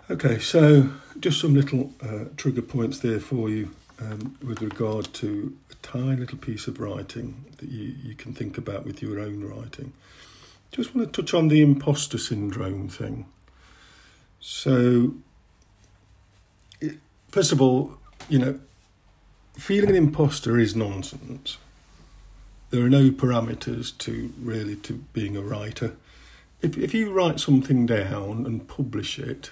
Okay, 0.09 0.39
so 0.39 0.89
just 1.19 1.41
some 1.41 1.53
little 1.53 1.93
uh, 2.01 2.27
trigger 2.37 2.63
points 2.63 3.01
there 3.01 3.19
for 3.19 3.51
you 3.51 3.75
um, 4.01 4.39
with 4.41 4.63
regard 4.63 5.13
to 5.15 5.57
a 5.73 5.75
tiny 5.83 6.15
little 6.15 6.39
piece 6.39 6.69
of 6.69 6.79
writing 6.79 7.45
that 7.57 7.69
you, 7.69 7.93
you 8.05 8.15
can 8.15 8.33
think 8.33 8.57
about 8.57 8.85
with 8.85 9.03
your 9.03 9.19
own 9.19 9.43
writing. 9.43 9.93
Just 10.71 10.95
want 10.95 11.13
to 11.13 11.23
touch 11.23 11.35
on 11.35 11.49
the 11.49 11.61
imposter 11.61 12.19
syndrome 12.19 12.89
thing. 12.89 13.27
So, 14.39 15.15
it, 16.81 16.99
first 17.31 17.51
of 17.51 17.61
all, 17.61 17.99
you 18.29 18.39
know, 18.39 18.61
feeling 19.55 19.91
an 19.91 19.97
imposter 19.97 20.57
is 20.57 20.77
nonsense. 20.77 21.59
There 22.71 22.85
are 22.85 22.91
no 22.91 23.11
parameters 23.11 23.97
to 23.99 24.33
really 24.41 24.77
to 24.77 25.05
being 25.13 25.37
a 25.37 25.43
writer. 25.43 25.97
If 26.63 26.79
if 26.79 26.95
you 26.95 27.11
write 27.13 27.41
something 27.41 27.87
down 27.87 28.47
and 28.47 28.69
publish 28.69 29.19
it, 29.19 29.51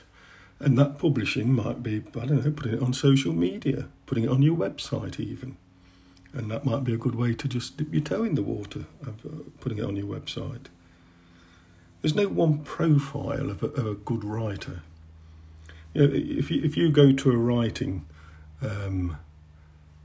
and 0.61 0.79
that 0.79 0.99
publishing 0.99 1.53
might 1.53 1.83
be, 1.83 2.03
I 2.21 2.27
don't 2.27 2.45
know, 2.45 2.51
putting 2.51 2.75
it 2.75 2.83
on 2.83 2.93
social 2.93 3.33
media, 3.33 3.89
putting 4.07 4.25
it 4.25 4.31
on 4.31 4.43
your 4.43 4.57
website 4.57 5.19
even. 5.19 5.57
And 6.33 6.51
that 6.51 6.65
might 6.65 6.85
be 6.85 6.93
a 6.93 6.99
good 6.99 7.15
way 7.15 7.35
to 7.35 7.49
just 7.49 7.77
dip 7.77 7.93
your 7.93 8.03
toe 8.03 8.25
in 8.25 8.35
the 8.35 8.43
water 8.43 8.85
of 9.03 9.25
uh, 9.25 9.43
putting 9.61 9.79
it 9.79 9.85
on 9.85 9.97
your 9.97 10.07
website. 10.07 10.67
There's 12.03 12.15
no 12.15 12.29
one 12.29 12.59
profile 12.59 13.51
of 13.51 13.63
a, 13.63 13.67
of 13.67 13.87
a 13.87 13.95
good 13.95 14.25
writer. 14.25 14.83
You 15.93 16.07
know, 16.07 16.13
if, 16.13 16.51
you, 16.51 16.63
if 16.63 16.77
you 16.77 16.91
go 16.91 17.13
to 17.13 17.31
a 17.31 17.37
writing 17.37 18.05
um, 18.61 19.17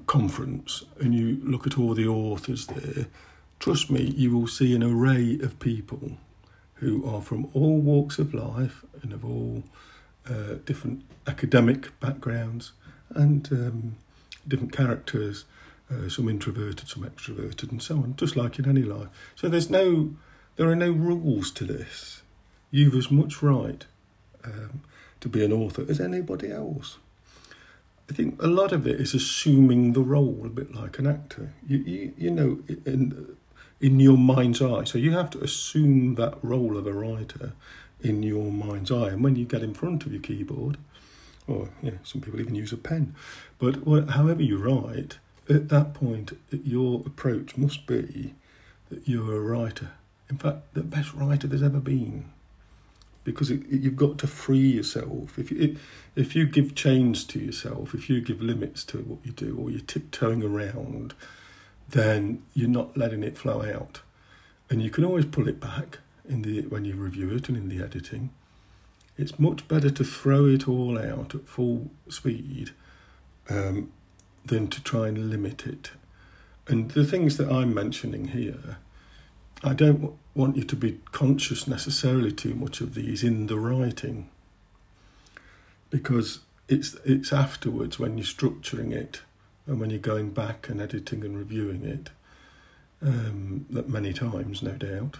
conference 0.05 0.83
and 0.99 1.13
you 1.13 1.39
look 1.43 1.65
at 1.65 1.77
all 1.77 1.93
the 1.93 2.07
authors 2.07 2.67
there, 2.67 3.07
trust 3.59 3.89
me, 3.89 4.01
you 4.01 4.35
will 4.35 4.47
see 4.47 4.75
an 4.75 4.83
array 4.83 5.39
of 5.41 5.59
people 5.59 6.17
who 6.75 7.05
are 7.07 7.21
from 7.21 7.49
all 7.53 7.77
walks 7.77 8.19
of 8.19 8.33
life 8.33 8.85
and 9.01 9.11
of 9.11 9.25
all 9.25 9.63
uh, 10.29 10.55
different 10.65 11.03
academic 11.27 11.99
backgrounds 11.99 12.71
and 13.09 13.51
um, 13.51 13.95
different 14.47 14.71
characters, 14.71 15.45
uh, 15.91 16.09
some 16.09 16.29
introverted, 16.29 16.87
some 16.87 17.03
extroverted, 17.03 17.71
and 17.71 17.81
so 17.81 17.95
on, 17.95 18.15
just 18.15 18.35
like 18.35 18.59
in 18.59 18.67
any 18.67 18.83
life. 18.83 19.07
So 19.35 19.49
there's 19.49 19.69
no, 19.69 20.11
there 20.55 20.69
are 20.69 20.75
no 20.75 20.91
rules 20.91 21.51
to 21.51 21.65
this. 21.65 22.21
You've 22.71 22.95
as 22.95 23.09
much 23.09 23.41
right 23.41 23.85
um, 24.43 24.81
to 25.21 25.29
be 25.29 25.43
an 25.43 25.51
author 25.51 25.85
as 25.89 25.99
anybody 25.99 26.51
else. 26.51 26.97
I 28.09 28.13
think 28.13 28.41
a 28.41 28.47
lot 28.47 28.71
of 28.71 28.87
it 28.87 28.99
is 28.99 29.13
assuming 29.13 29.93
the 29.93 30.01
role, 30.01 30.41
a 30.45 30.49
bit 30.49 30.73
like 30.73 30.97
an 30.97 31.05
actor. 31.05 31.53
You, 31.67 31.77
you, 31.77 32.13
you 32.17 32.31
know, 32.31 32.59
in 32.85 33.37
in 33.81 33.99
your 33.99 34.17
mind's 34.17 34.61
eye. 34.61 34.83
So 34.83 34.97
you 34.97 35.11
have 35.11 35.29
to 35.31 35.41
assume 35.41 36.15
that 36.15 36.37
role 36.43 36.77
of 36.77 36.85
a 36.85 36.93
writer 36.93 37.53
in 38.01 38.23
your 38.23 38.51
mind's 38.51 38.91
eye. 38.91 39.09
And 39.09 39.23
when 39.23 39.35
you 39.35 39.45
get 39.45 39.63
in 39.63 39.73
front 39.73 40.05
of 40.05 40.11
your 40.11 40.21
keyboard, 40.21 40.77
or 41.47 41.69
yeah, 41.81 41.97
some 42.03 42.21
people 42.21 42.39
even 42.39 42.55
use 42.55 42.71
a 42.71 42.77
pen, 42.77 43.15
but 43.57 43.75
however 44.09 44.41
you 44.41 44.57
write, 44.57 45.17
at 45.49 45.69
that 45.69 45.93
point, 45.93 46.37
your 46.51 47.01
approach 47.05 47.57
must 47.57 47.87
be 47.87 48.35
that 48.89 49.07
you're 49.07 49.35
a 49.35 49.39
writer. 49.39 49.91
In 50.29 50.37
fact, 50.37 50.73
the 50.73 50.83
best 50.83 51.13
writer 51.13 51.47
there's 51.47 51.63
ever 51.63 51.79
been. 51.79 52.25
Because 53.23 53.51
it, 53.51 53.61
it, 53.69 53.81
you've 53.81 53.95
got 53.95 54.17
to 54.19 54.27
free 54.27 54.69
yourself. 54.69 55.37
If 55.37 55.51
you, 55.51 55.77
if 56.15 56.35
you 56.35 56.45
give 56.45 56.75
chains 56.75 57.23
to 57.25 57.39
yourself, 57.39 57.93
if 57.93 58.09
you 58.09 58.21
give 58.21 58.41
limits 58.41 58.83
to 58.85 58.99
what 58.99 59.25
you 59.25 59.31
do, 59.31 59.57
or 59.59 59.69
you're 59.69 59.81
tiptoeing 59.81 60.43
around, 60.43 61.13
then 61.89 62.43
you're 62.53 62.69
not 62.69 62.95
letting 62.95 63.23
it 63.23 63.37
flow 63.37 63.61
out. 63.63 64.01
And 64.69 64.81
you 64.81 64.89
can 64.89 65.03
always 65.03 65.25
pull 65.25 65.47
it 65.47 65.59
back 65.59 65.99
in 66.29 66.43
the 66.43 66.61
when 66.67 66.85
you 66.85 66.95
review 66.95 67.31
it 67.31 67.49
and 67.49 67.57
in 67.57 67.67
the 67.67 67.83
editing. 67.83 68.29
It's 69.17 69.39
much 69.39 69.67
better 69.67 69.89
to 69.89 70.03
throw 70.05 70.45
it 70.45 70.69
all 70.69 70.97
out 70.97 71.35
at 71.35 71.47
full 71.47 71.91
speed 72.07 72.71
um, 73.49 73.91
than 74.45 74.69
to 74.69 74.81
try 74.81 75.09
and 75.09 75.29
limit 75.29 75.65
it. 75.65 75.91
And 76.67 76.91
the 76.91 77.03
things 77.03 77.35
that 77.37 77.51
I'm 77.51 77.73
mentioning 77.73 78.29
here, 78.29 78.77
I 79.63 79.73
don't 79.73 80.13
want 80.35 80.55
you 80.55 80.63
to 80.63 80.75
be 80.75 80.99
conscious 81.11 81.67
necessarily 81.67 82.31
too 82.31 82.53
much 82.53 82.79
of 82.79 82.93
these 82.93 83.23
in 83.23 83.47
the 83.47 83.59
writing, 83.59 84.29
because 85.89 86.39
it's 86.69 86.95
it's 87.03 87.33
afterwards 87.33 87.99
when 87.99 88.17
you're 88.17 88.25
structuring 88.25 88.93
it 88.93 89.21
and 89.65 89.79
when 89.79 89.89
you're 89.89 89.99
going 89.99 90.29
back 90.29 90.69
and 90.69 90.79
editing 90.79 91.25
and 91.25 91.37
reviewing 91.37 91.83
it 91.83 92.11
um, 93.01 93.65
that 93.69 93.89
many 93.89 94.13
times, 94.13 94.61
no 94.61 94.71
doubt 94.73 95.17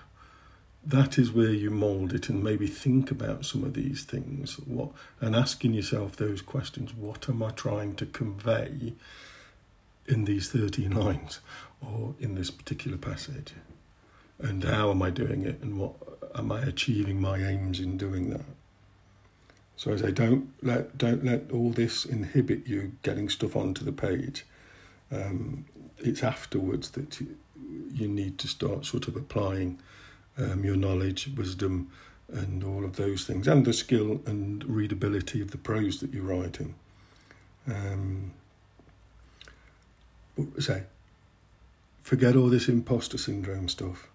that 0.86 1.17
is 1.17 1.31
where 1.31 1.51
you 1.51 1.69
mold 1.69 2.13
it 2.13 2.29
and 2.29 2.43
maybe 2.43 2.67
think 2.67 3.12
about 3.12 3.45
some 3.45 3.63
of 3.63 3.74
these 3.74 4.03
things. 4.03 4.55
What 4.59 4.91
and 5.19 5.36
asking 5.36 5.74
yourself 5.74 6.15
those 6.15 6.41
questions 6.41 6.93
what 6.93 7.27
am 7.29 7.43
i 7.43 7.50
trying 7.51 7.95
to 7.95 8.05
convey 8.05 8.93
in 10.07 10.25
these 10.25 10.50
13 10.50 10.91
lines 10.91 11.41
or 11.81 12.15
in 12.19 12.36
this 12.36 12.50
particular 12.50 12.98
passage? 12.98 13.53
And 14.39 14.63
how 14.63 14.91
am 14.91 15.01
i 15.01 15.09
doing 15.09 15.43
it 15.43 15.62
and 15.62 15.77
what 15.77 15.95
am 16.33 16.51
i 16.51 16.62
achieving 16.62 17.19
my 17.19 17.38
aims 17.38 17.79
in 17.79 17.98
doing 17.98 18.29
that? 18.29 18.45
So 19.75 19.91
as 19.91 20.01
i 20.01 20.07
say, 20.07 20.12
don't 20.12 20.50
let 20.62 20.98
don't 20.98 21.25
let 21.25 21.51
all 21.51 21.71
this 21.71 22.05
inhibit 22.05 22.67
you 22.67 22.93
getting 23.03 23.29
stuff 23.29 23.55
onto 23.55 23.83
the 23.83 23.91
page. 23.91 24.45
Um, 25.12 25.65
it's 25.98 26.24
afterwards 26.24 26.91
that 26.91 27.19
you, 27.19 27.36
you 27.91 28.07
need 28.07 28.38
to 28.39 28.48
start 28.48 28.86
sort 28.86 29.07
of 29.07 29.17
applying 29.17 29.79
um, 30.39 30.63
your 30.63 30.75
knowledge, 30.75 31.29
wisdom, 31.36 31.91
and 32.31 32.63
all 32.63 32.86
of 32.86 32.96
those 32.96 33.25
things, 33.25 33.48
and 33.48 33.65
the 33.65 33.74
skill 33.74 34.22
and 34.25 34.63
readability 34.65 35.41
of 35.41 35.51
the 35.51 35.58
prose 35.58 36.00
that 36.00 36.13
you're 36.13 36.24
writing. 36.24 36.75
Um, 37.67 38.34
say, 40.60 40.84
forget 42.01 42.36
all 42.36 42.50
this 42.50 42.69
imposter 42.69 43.17
syndrome 43.17 43.67
stuff. 43.67 44.08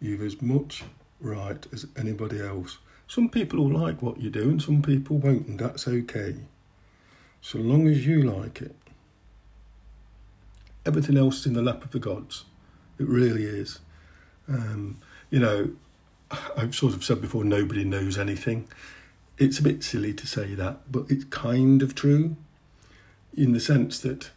You've 0.00 0.22
as 0.22 0.42
much 0.42 0.84
right 1.20 1.66
as 1.72 1.86
anybody 1.96 2.40
else. 2.40 2.78
Some 3.06 3.28
people 3.28 3.62
will 3.62 3.78
like 3.78 4.02
what 4.02 4.20
you 4.20 4.30
do, 4.30 4.42
and 4.50 4.62
some 4.62 4.82
people 4.82 5.18
won't, 5.18 5.46
and 5.46 5.58
that's 5.58 5.86
okay. 5.86 6.36
So 7.40 7.58
long 7.58 7.86
as 7.86 8.06
you 8.06 8.22
like 8.22 8.62
it. 8.62 8.74
Everything 10.86 11.16
else 11.16 11.40
is 11.40 11.46
in 11.46 11.52
the 11.54 11.62
lap 11.62 11.84
of 11.84 11.92
the 11.92 11.98
gods. 11.98 12.44
It 12.98 13.06
really 13.06 13.44
is. 13.44 13.78
Um, 14.48 14.98
you 15.34 15.40
know, 15.40 15.68
I've 16.56 16.76
sort 16.76 16.94
of 16.94 17.02
said 17.02 17.20
before, 17.20 17.42
nobody 17.42 17.84
knows 17.84 18.16
anything. 18.16 18.68
It's 19.36 19.58
a 19.58 19.64
bit 19.64 19.82
silly 19.82 20.14
to 20.14 20.28
say 20.28 20.54
that, 20.54 20.92
but 20.92 21.06
it's 21.08 21.24
kind 21.24 21.82
of 21.82 21.96
true 21.96 22.36
in 23.36 23.52
the 23.52 23.58
sense 23.58 23.98
that 23.98 24.30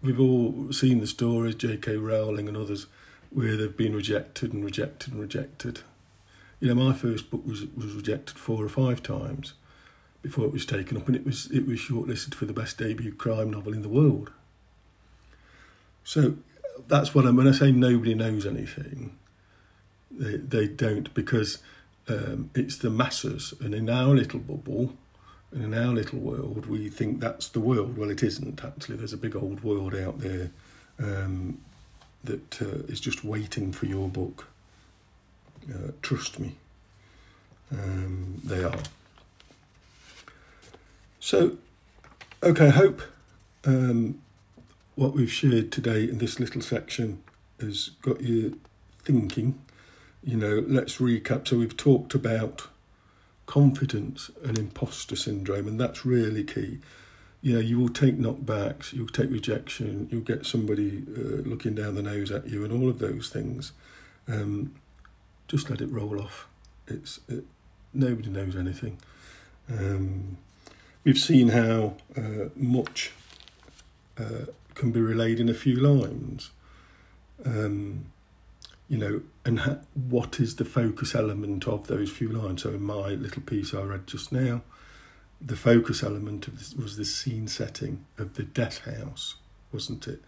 we've 0.00 0.18
all 0.18 0.72
seen 0.72 1.00
the 1.00 1.06
stories, 1.06 1.54
J.K. 1.56 1.98
Rowling 1.98 2.48
and 2.48 2.56
others, 2.56 2.86
where 3.28 3.58
they've 3.58 3.76
been 3.76 3.94
rejected 3.94 4.54
and 4.54 4.64
rejected 4.64 5.12
and 5.12 5.20
rejected. 5.20 5.80
You 6.60 6.68
know, 6.68 6.82
my 6.82 6.94
first 6.94 7.30
book 7.30 7.46
was 7.46 7.66
was 7.76 7.92
rejected 7.92 8.38
four 8.38 8.64
or 8.64 8.70
five 8.70 9.02
times 9.02 9.52
before 10.22 10.46
it 10.46 10.52
was 10.52 10.64
taken 10.64 10.96
up, 10.96 11.08
and 11.08 11.16
it 11.16 11.26
was 11.26 11.50
it 11.50 11.66
was 11.66 11.78
shortlisted 11.78 12.34
for 12.34 12.46
the 12.46 12.54
best 12.54 12.78
debut 12.78 13.12
crime 13.12 13.50
novel 13.50 13.74
in 13.74 13.82
the 13.82 13.90
world. 13.90 14.30
So 16.04 16.36
that's 16.88 17.14
what 17.14 17.26
I'm 17.26 17.36
when 17.36 17.48
I 17.48 17.52
say 17.52 17.70
nobody 17.70 18.14
knows 18.14 18.46
anything. 18.46 19.18
They 20.18 20.36
they 20.36 20.66
don't 20.66 21.12
because 21.14 21.58
um, 22.08 22.50
it's 22.54 22.76
the 22.78 22.90
masses, 22.90 23.54
and 23.60 23.74
in 23.74 23.88
our 23.88 24.14
little 24.14 24.40
bubble, 24.40 24.94
and 25.50 25.64
in 25.64 25.74
our 25.74 25.92
little 25.92 26.18
world, 26.18 26.66
we 26.66 26.88
think 26.88 27.20
that's 27.20 27.48
the 27.48 27.60
world. 27.60 27.96
Well, 27.96 28.10
it 28.10 28.22
isn't 28.22 28.64
actually. 28.64 28.96
There's 28.96 29.12
a 29.12 29.18
big 29.18 29.36
old 29.36 29.62
world 29.62 29.94
out 29.94 30.20
there 30.20 30.50
um, 30.98 31.58
that 32.24 32.62
uh, 32.62 32.86
is 32.88 33.00
just 33.00 33.24
waiting 33.24 33.72
for 33.72 33.86
your 33.86 34.08
book. 34.08 34.46
Uh, 35.72 35.92
trust 36.02 36.40
me, 36.40 36.56
um, 37.70 38.40
they 38.44 38.64
are. 38.64 38.82
So, 41.20 41.56
okay, 42.42 42.66
I 42.66 42.70
hope 42.70 43.00
um, 43.64 44.20
what 44.96 45.14
we've 45.14 45.30
shared 45.30 45.70
today 45.70 46.02
in 46.04 46.18
this 46.18 46.40
little 46.40 46.62
section 46.62 47.22
has 47.60 47.90
got 48.02 48.20
you 48.20 48.58
thinking. 49.04 49.60
You 50.24 50.36
know, 50.36 50.64
let's 50.66 50.98
recap. 50.98 51.48
So, 51.48 51.58
we've 51.58 51.76
talked 51.76 52.14
about 52.14 52.68
confidence 53.46 54.30
and 54.44 54.58
imposter 54.58 55.16
syndrome, 55.16 55.66
and 55.66 55.80
that's 55.80 56.06
really 56.06 56.44
key. 56.44 56.78
You 57.40 57.54
know, 57.54 57.60
you 57.60 57.78
will 57.78 57.88
take 57.88 58.18
knockbacks, 58.18 58.92
you'll 58.92 59.08
take 59.08 59.30
rejection, 59.30 60.08
you'll 60.10 60.20
get 60.20 60.46
somebody 60.46 61.02
uh, 61.16 61.42
looking 61.48 61.74
down 61.74 61.96
the 61.96 62.02
nose 62.02 62.30
at 62.30 62.48
you, 62.48 62.64
and 62.64 62.72
all 62.72 62.88
of 62.88 62.98
those 63.00 63.28
things. 63.28 63.72
Um, 64.28 64.74
just 65.48 65.68
let 65.68 65.80
it 65.80 65.90
roll 65.90 66.20
off. 66.20 66.46
It's 66.86 67.20
it, 67.28 67.44
nobody 67.92 68.30
knows 68.30 68.56
anything. 68.56 68.98
Um, 69.68 70.38
we've 71.04 71.18
seen 71.18 71.48
how 71.48 71.94
uh, 72.16 72.48
much 72.56 73.12
uh, 74.18 74.46
can 74.74 74.92
be 74.92 75.00
relayed 75.00 75.40
in 75.40 75.48
a 75.48 75.54
few 75.54 75.76
lines. 75.76 76.50
Um, 77.44 78.06
you 78.92 78.98
know, 78.98 79.22
and 79.46 79.60
ha- 79.60 79.78
what 79.94 80.38
is 80.38 80.56
the 80.56 80.66
focus 80.66 81.14
element 81.14 81.66
of 81.66 81.86
those 81.86 82.10
few 82.10 82.28
lines? 82.28 82.62
So, 82.62 82.68
in 82.68 82.82
my 82.82 83.08
little 83.08 83.40
piece 83.40 83.72
I 83.72 83.80
read 83.80 84.06
just 84.06 84.30
now, 84.32 84.60
the 85.40 85.56
focus 85.56 86.02
element 86.02 86.46
of 86.46 86.58
this 86.58 86.74
was 86.74 86.98
the 86.98 87.06
scene 87.06 87.48
setting 87.48 88.04
of 88.18 88.34
the 88.34 88.42
death 88.42 88.84
house, 88.84 89.36
wasn't 89.72 90.06
it? 90.08 90.20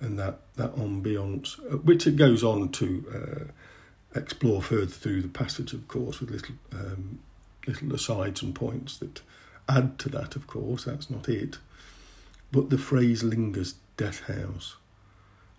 And 0.00 0.18
that 0.18 0.38
that 0.56 0.76
ambiance, 0.76 1.58
uh, 1.70 1.76
which 1.76 2.06
it 2.06 2.16
goes 2.16 2.42
on 2.42 2.70
to 2.70 3.04
uh, 3.14 4.18
explore 4.18 4.62
further 4.62 4.86
through 4.86 5.20
the 5.20 5.28
passage, 5.28 5.74
of 5.74 5.86
course, 5.86 6.20
with 6.20 6.30
little 6.30 6.54
um, 6.72 7.18
little 7.66 7.94
asides 7.94 8.40
and 8.40 8.54
points 8.54 8.96
that 8.96 9.20
add 9.68 9.98
to 9.98 10.08
that, 10.08 10.36
of 10.36 10.46
course, 10.46 10.84
that's 10.84 11.10
not 11.10 11.28
it. 11.28 11.58
But 12.50 12.70
the 12.70 12.78
phrase 12.78 13.22
lingers, 13.22 13.74
death 13.98 14.22
house, 14.22 14.76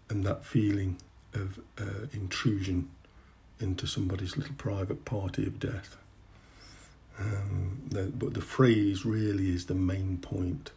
and 0.09 0.23
that 0.23 0.43
feeling 0.43 0.97
of 1.33 1.59
uh, 1.79 2.07
intrusion 2.13 2.89
into 3.59 3.87
somebody's 3.87 4.37
little 4.37 4.55
private 4.55 5.05
party 5.05 5.45
of 5.45 5.59
death. 5.59 5.97
Um, 7.19 7.83
the, 7.89 8.03
but 8.03 8.33
the 8.33 8.41
phrase 8.41 9.05
really 9.05 9.51
is 9.51 9.65
the 9.65 9.75
main 9.75 10.17
point 10.17 10.71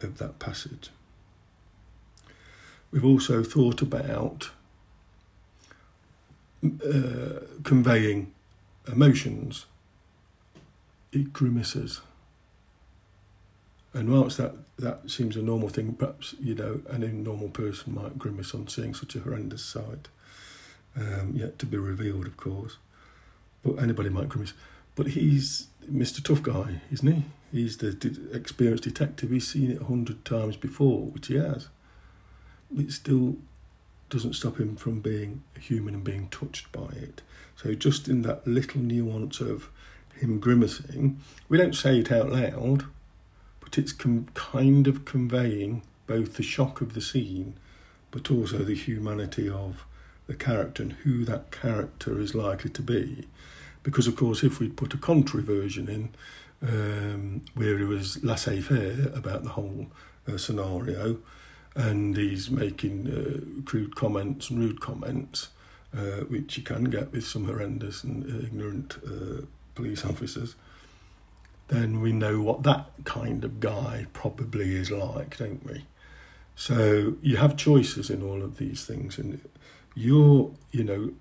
of 0.00 0.18
that 0.18 0.38
passage. 0.38 0.90
We've 2.90 3.04
also 3.04 3.42
thought 3.42 3.82
about 3.82 4.50
uh, 6.64 7.40
conveying 7.64 8.32
emotions. 8.90 9.66
It 11.12 11.32
grimaces. 11.32 12.00
And 13.94 14.12
whilst 14.12 14.38
that, 14.38 14.54
that 14.78 15.08
seems 15.08 15.36
a 15.36 15.42
normal 15.42 15.68
thing, 15.68 15.94
perhaps, 15.94 16.34
you 16.40 16.56
know, 16.56 16.80
any 16.92 17.08
normal 17.08 17.48
person 17.48 17.94
might 17.94 18.18
grimace 18.18 18.52
on 18.52 18.66
seeing 18.66 18.92
such 18.92 19.14
a 19.14 19.20
horrendous 19.20 19.64
sight, 19.64 20.08
um, 20.96 21.32
yet 21.36 21.58
to 21.60 21.66
be 21.66 21.76
revealed, 21.76 22.26
of 22.26 22.36
course. 22.36 22.76
But 23.62 23.76
anybody 23.76 24.08
might 24.08 24.28
grimace. 24.28 24.52
But 24.96 25.08
he's 25.08 25.68
Mr. 25.90 26.22
Tough 26.22 26.42
Guy, 26.42 26.80
isn't 26.90 27.06
he? 27.06 27.24
He's 27.52 27.76
the 27.76 27.92
de- 27.92 28.34
experienced 28.36 28.82
detective. 28.82 29.30
He's 29.30 29.46
seen 29.46 29.70
it 29.70 29.80
a 29.80 29.84
hundred 29.84 30.24
times 30.24 30.56
before, 30.56 31.06
which 31.06 31.28
he 31.28 31.36
has. 31.36 31.68
But 32.70 32.86
it 32.86 32.92
still 32.92 33.36
doesn't 34.10 34.34
stop 34.34 34.58
him 34.58 34.74
from 34.76 35.00
being 35.00 35.42
human 35.58 35.94
and 35.94 36.04
being 36.04 36.28
touched 36.28 36.70
by 36.72 36.88
it. 36.96 37.22
So 37.56 37.74
just 37.74 38.08
in 38.08 38.22
that 38.22 38.46
little 38.46 38.80
nuance 38.80 39.40
of 39.40 39.70
him 40.16 40.40
grimacing, 40.40 41.20
we 41.48 41.58
don't 41.58 41.74
say 41.74 42.00
it 42.00 42.10
out 42.10 42.30
loud, 42.30 42.84
but 43.74 43.82
it's 43.82 43.92
com- 43.92 44.28
kind 44.34 44.86
of 44.86 45.04
conveying 45.04 45.82
both 46.06 46.34
the 46.34 46.44
shock 46.44 46.80
of 46.80 46.94
the 46.94 47.00
scene, 47.00 47.54
but 48.12 48.30
also 48.30 48.58
the 48.58 48.74
humanity 48.74 49.48
of 49.48 49.84
the 50.28 50.34
character 50.34 50.82
and 50.84 50.92
who 50.92 51.24
that 51.24 51.50
character 51.50 52.20
is 52.20 52.36
likely 52.36 52.70
to 52.70 52.82
be. 52.82 53.26
Because, 53.82 54.06
of 54.06 54.14
course, 54.14 54.44
if 54.44 54.60
we'd 54.60 54.76
put 54.76 54.94
a 54.94 54.96
contrary 54.96 55.44
version 55.44 55.88
in, 55.88 56.10
um, 56.62 57.42
where 57.54 57.76
he 57.76 57.84
was 57.84 58.22
laissez 58.22 58.60
faire 58.60 59.10
about 59.12 59.42
the 59.42 59.50
whole 59.50 59.88
uh, 60.28 60.38
scenario, 60.38 61.18
and 61.74 62.16
he's 62.16 62.52
making 62.52 63.08
uh, 63.10 63.68
crude 63.68 63.96
comments 63.96 64.50
and 64.50 64.60
rude 64.60 64.80
comments, 64.80 65.48
uh, 65.92 66.20
which 66.28 66.56
you 66.56 66.62
can 66.62 66.84
get 66.84 67.10
with 67.10 67.26
some 67.26 67.46
horrendous 67.46 68.04
and 68.04 68.24
ignorant 68.44 68.98
uh, 69.04 69.44
police 69.74 70.04
officers, 70.04 70.54
then 71.68 72.00
we 72.00 72.12
know 72.12 72.40
what 72.40 72.62
that 72.64 72.90
kind 73.04 73.44
of 73.44 73.60
guy 73.60 74.06
probably 74.12 74.74
is 74.76 74.90
like, 74.90 75.38
don't 75.38 75.64
we? 75.64 75.84
So 76.56 77.16
you 77.22 77.36
have 77.38 77.56
choices 77.56 78.10
in 78.10 78.22
all 78.22 78.42
of 78.42 78.58
these 78.58 78.84
things, 78.84 79.18
and 79.18 79.40
you're, 79.94 80.52
you 80.70 80.84
know, 80.84 81.12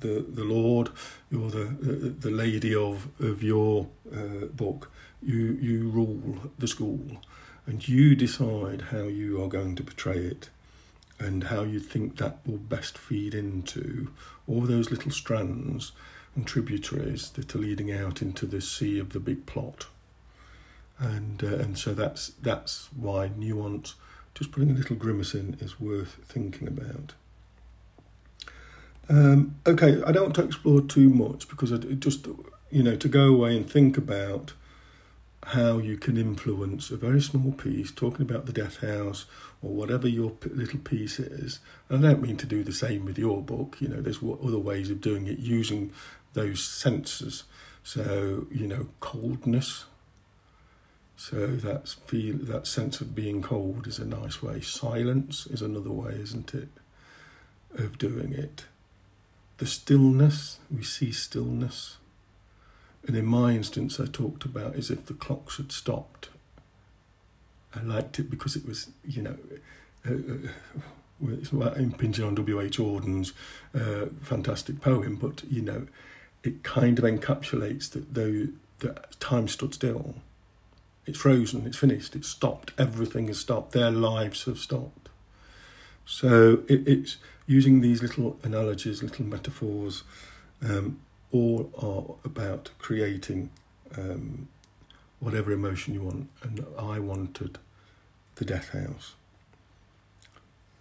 the 0.00 0.24
the 0.28 0.44
Lord, 0.44 0.90
you're 1.30 1.50
the 1.50 1.64
the, 1.64 2.10
the 2.10 2.30
lady 2.30 2.74
of 2.74 3.08
of 3.20 3.42
your 3.42 3.88
uh, 4.14 4.46
book. 4.46 4.90
You 5.22 5.58
you 5.60 5.88
rule 5.88 6.52
the 6.58 6.68
school, 6.68 7.00
and 7.66 7.86
you 7.88 8.14
decide 8.14 8.82
how 8.92 9.04
you 9.04 9.42
are 9.42 9.48
going 9.48 9.74
to 9.76 9.82
portray 9.82 10.18
it, 10.18 10.50
and 11.18 11.44
how 11.44 11.62
you 11.62 11.80
think 11.80 12.18
that 12.18 12.38
will 12.46 12.58
best 12.58 12.96
feed 12.96 13.34
into 13.34 14.12
all 14.46 14.60
those 14.60 14.90
little 14.90 15.10
strands 15.10 15.92
and 16.34 16.46
tributaries 16.46 17.30
that 17.30 17.54
are 17.54 17.58
leading 17.58 17.92
out 17.92 18.22
into 18.22 18.46
the 18.46 18.60
sea 18.60 18.98
of 18.98 19.12
the 19.12 19.20
big 19.20 19.46
plot. 19.46 19.86
And 20.98 21.42
uh, 21.42 21.56
and 21.56 21.78
so 21.78 21.94
that's 21.94 22.32
that's 22.42 22.88
why 22.96 23.30
nuance, 23.36 23.94
just 24.34 24.50
putting 24.50 24.70
a 24.70 24.74
little 24.74 24.96
grimace 24.96 25.34
in, 25.34 25.56
is 25.60 25.78
worth 25.78 26.16
thinking 26.24 26.66
about. 26.66 27.14
Um, 29.08 29.56
okay, 29.66 30.02
I 30.02 30.12
don't 30.12 30.24
want 30.24 30.34
to 30.36 30.44
explore 30.44 30.82
too 30.82 31.08
much 31.08 31.48
because 31.48 31.72
I 31.72 31.76
just 31.76 32.26
you 32.70 32.82
know 32.82 32.96
to 32.96 33.08
go 33.08 33.26
away 33.26 33.56
and 33.56 33.68
think 33.68 33.96
about 33.96 34.52
how 35.44 35.78
you 35.78 35.96
can 35.96 36.18
influence 36.18 36.90
a 36.90 36.96
very 36.96 37.22
small 37.22 37.52
piece, 37.52 37.90
talking 37.90 38.22
about 38.22 38.46
the 38.46 38.52
death 38.52 38.78
house 38.78 39.24
or 39.62 39.70
whatever 39.70 40.06
your 40.06 40.32
little 40.44 40.80
piece 40.80 41.18
is. 41.18 41.60
And 41.88 42.04
I 42.04 42.10
don't 42.10 42.22
mean 42.22 42.36
to 42.38 42.46
do 42.46 42.62
the 42.62 42.72
same 42.72 43.04
with 43.04 43.18
your 43.18 43.40
book. 43.40 43.78
You 43.80 43.88
know, 43.88 44.02
there's 44.02 44.22
other 44.22 44.58
ways 44.58 44.90
of 44.90 45.00
doing 45.00 45.26
it 45.26 45.38
using 45.38 45.92
those 46.38 46.62
senses. 46.62 47.44
So 47.82 48.46
you 48.50 48.66
know, 48.66 48.88
coldness. 49.00 49.84
So 51.16 51.48
that's 51.48 51.94
feel 51.94 52.36
that 52.42 52.66
sense 52.66 53.00
of 53.00 53.14
being 53.14 53.42
cold 53.42 53.86
is 53.86 53.98
a 53.98 54.04
nice 54.04 54.40
way. 54.42 54.60
Silence 54.60 55.46
is 55.46 55.62
another 55.62 55.90
way, 55.90 56.12
isn't 56.12 56.54
it, 56.54 56.68
of 57.74 57.98
doing 57.98 58.32
it. 58.32 58.66
The 59.56 59.66
stillness 59.66 60.60
we 60.70 60.84
see 60.84 61.10
stillness 61.10 61.96
and 63.08 63.16
in 63.16 63.24
my 63.24 63.52
instance, 63.52 63.98
I 63.98 64.04
talked 64.04 64.44
about 64.44 64.74
as 64.76 64.90
if 64.90 65.06
the 65.06 65.14
clocks 65.14 65.56
had 65.56 65.72
stopped. 65.72 66.28
I 67.74 67.80
liked 67.82 68.18
it 68.18 68.30
because 68.30 68.54
it 68.54 68.66
was, 68.66 68.90
you 69.02 69.22
know, 69.22 69.36
uh, 70.06 70.12
uh, 70.12 71.32
it's 71.32 71.50
impinging 71.52 72.24
on 72.24 72.34
W.H. 72.34 72.78
Auden's 72.78 73.32
uh, 73.74 74.06
fantastic 74.20 74.80
poem, 74.80 75.16
but, 75.16 75.42
you 75.50 75.62
know, 75.62 75.86
it 76.42 76.62
kind 76.62 76.98
of 76.98 77.04
encapsulates 77.04 77.90
that 77.90 78.14
though 78.14 78.48
that 78.80 79.18
time 79.20 79.48
stood 79.48 79.74
still. 79.74 80.14
It's 81.06 81.18
frozen, 81.18 81.66
it's 81.66 81.78
finished, 81.78 82.14
it's 82.14 82.28
stopped, 82.28 82.72
everything 82.78 83.28
has 83.28 83.40
stopped, 83.40 83.72
their 83.72 83.90
lives 83.90 84.44
have 84.44 84.58
stopped. 84.58 85.08
So 86.04 86.62
it, 86.68 86.86
it's 86.86 87.16
using 87.46 87.80
these 87.80 88.02
little 88.02 88.38
analogies, 88.42 89.02
little 89.02 89.24
metaphors, 89.24 90.04
um, 90.62 91.00
all 91.32 91.70
are 91.78 92.26
about 92.26 92.70
creating 92.78 93.50
um, 93.96 94.48
whatever 95.18 95.50
emotion 95.52 95.94
you 95.94 96.02
want. 96.02 96.28
And 96.42 96.64
I 96.78 96.98
wanted 96.98 97.58
the 98.36 98.44
death 98.44 98.70
house. 98.70 99.14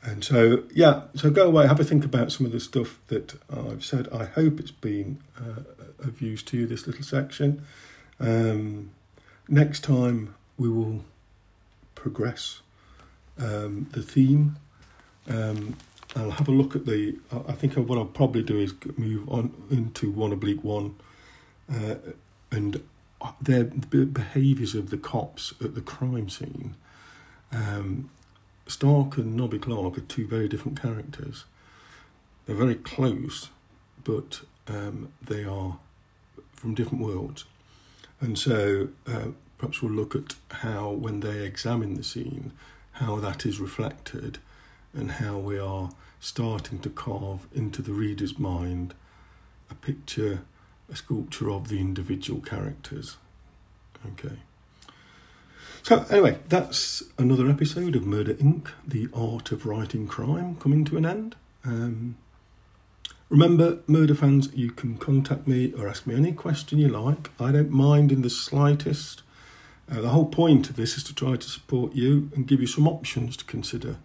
And 0.07 0.23
so, 0.23 0.63
yeah, 0.73 1.01
so 1.15 1.29
go 1.29 1.47
away, 1.47 1.67
have 1.67 1.81
a 1.81 1.83
think 1.83 2.05
about 2.05 2.31
some 2.31 2.45
of 2.45 2.53
the 2.53 2.61
stuff 2.61 2.97
that 3.07 3.35
I've 3.51 3.83
said. 3.83 4.07
I 4.13 4.23
hope 4.23 4.57
it's 4.57 4.71
been 4.71 5.19
uh, 5.37 5.63
of 5.99 6.21
use 6.21 6.41
to 6.43 6.57
you, 6.57 6.65
this 6.65 6.87
little 6.87 7.03
section. 7.03 7.65
Um, 8.17 8.91
next 9.49 9.83
time, 9.83 10.33
we 10.57 10.69
will 10.69 11.03
progress 11.93 12.61
um, 13.37 13.89
the 13.91 14.01
theme. 14.01 14.55
Um, 15.27 15.75
I'll 16.15 16.31
have 16.31 16.47
a 16.47 16.51
look 16.51 16.73
at 16.73 16.85
the. 16.85 17.17
I 17.45 17.51
think 17.51 17.73
what 17.73 17.97
I'll 17.97 18.05
probably 18.05 18.43
do 18.43 18.57
is 18.57 18.73
move 18.95 19.27
on 19.29 19.53
into 19.69 20.09
one 20.09 20.31
oblique 20.31 20.63
one, 20.63 20.95
uh, 21.69 21.95
and 22.49 22.81
their 23.41 23.65
behaviours 23.65 24.73
of 24.73 24.89
the 24.89 24.97
cops 24.97 25.53
at 25.61 25.75
the 25.75 25.81
crime 25.81 26.29
scene. 26.29 26.75
Um, 27.51 28.09
Stark 28.67 29.17
and 29.17 29.35
Nobby 29.35 29.59
Clark 29.59 29.97
are 29.97 30.01
two 30.01 30.27
very 30.27 30.47
different 30.47 30.81
characters. 30.81 31.45
They're 32.45 32.55
very 32.55 32.75
close, 32.75 33.49
but 34.03 34.41
um, 34.67 35.11
they 35.21 35.43
are 35.43 35.77
from 36.53 36.75
different 36.75 37.03
worlds. 37.03 37.45
And 38.19 38.37
so 38.37 38.89
uh, 39.07 39.29
perhaps 39.57 39.81
we'll 39.81 39.91
look 39.91 40.15
at 40.15 40.35
how, 40.51 40.89
when 40.89 41.19
they 41.21 41.45
examine 41.45 41.95
the 41.95 42.03
scene, 42.03 42.51
how 42.93 43.17
that 43.17 43.45
is 43.45 43.59
reflected 43.59 44.39
and 44.93 45.11
how 45.11 45.37
we 45.37 45.59
are 45.59 45.91
starting 46.19 46.79
to 46.79 46.89
carve 46.89 47.47
into 47.53 47.81
the 47.81 47.93
reader's 47.93 48.39
mind 48.39 48.93
a 49.69 49.75
picture, 49.75 50.41
a 50.91 50.95
sculpture 50.95 51.51
of 51.51 51.67
the 51.67 51.79
individual 51.79 52.41
characters. 52.41 53.17
Okay. 54.13 54.37
So, 55.87 56.05
anyway, 56.09 56.39
that's 56.49 57.01
another 57.17 57.49
episode 57.49 57.95
of 57.95 58.05
Murder 58.05 58.33
Inc., 58.33 58.67
the 58.85 59.07
art 59.13 59.53
of 59.53 59.65
writing 59.65 60.05
crime, 60.05 60.57
coming 60.57 60.83
to 60.83 60.97
an 60.97 61.05
end. 61.05 61.37
Um, 61.63 62.17
remember, 63.29 63.79
murder 63.87 64.13
fans, 64.13 64.49
you 64.53 64.71
can 64.71 64.97
contact 64.97 65.47
me 65.47 65.71
or 65.71 65.87
ask 65.87 66.05
me 66.05 66.13
any 66.13 66.33
question 66.33 66.77
you 66.77 66.89
like. 66.89 67.31
I 67.39 67.53
don't 67.53 67.69
mind 67.69 68.11
in 68.11 68.21
the 68.21 68.29
slightest. 68.29 69.21
Uh, 69.89 70.01
the 70.01 70.09
whole 70.09 70.25
point 70.25 70.69
of 70.69 70.75
this 70.75 70.97
is 70.97 71.05
to 71.05 71.15
try 71.15 71.37
to 71.37 71.47
support 71.47 71.95
you 71.95 72.31
and 72.35 72.45
give 72.45 72.59
you 72.59 72.67
some 72.67 72.85
options 72.85 73.37
to 73.37 73.45
consider. 73.45 73.95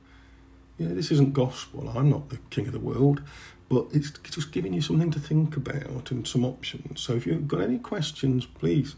Yeah, 0.79 0.91
this 0.91 1.11
isn't 1.11 1.33
gospel. 1.33 1.89
I'm 1.89 2.11
not 2.11 2.29
the 2.29 2.39
king 2.51 2.69
of 2.69 2.73
the 2.73 2.79
world, 2.79 3.25
but 3.69 3.87
it's 3.91 4.13
just 4.31 4.53
giving 4.53 4.73
you 4.73 4.83
something 4.83 5.11
to 5.11 5.19
think 5.19 5.57
about 5.57 6.13
and 6.13 6.29
some 6.29 6.45
options. 6.45 7.01
So 7.01 7.15
if 7.15 7.27
you've 7.27 7.49
got 7.49 7.61
any 7.61 7.79
questions, 7.79 8.47
please. 8.47 8.95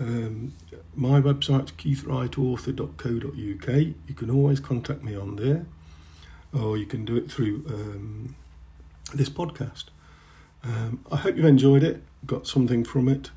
Um, 0.00 0.54
my 0.94 1.20
website's 1.20 1.72
keithwrightauthor.co.uk. 1.72 3.94
You 4.08 4.14
can 4.14 4.30
always 4.30 4.60
contact 4.60 5.02
me 5.02 5.16
on 5.16 5.36
there, 5.36 5.66
or 6.52 6.76
you 6.76 6.86
can 6.86 7.04
do 7.04 7.16
it 7.16 7.30
through 7.30 7.64
um, 7.68 8.34
this 9.12 9.28
podcast. 9.28 9.84
Um, 10.64 11.04
I 11.12 11.16
hope 11.16 11.36
you've 11.36 11.44
enjoyed 11.44 11.82
it, 11.82 12.02
got 12.26 12.46
something 12.46 12.84
from 12.84 13.08
it. 13.08 13.30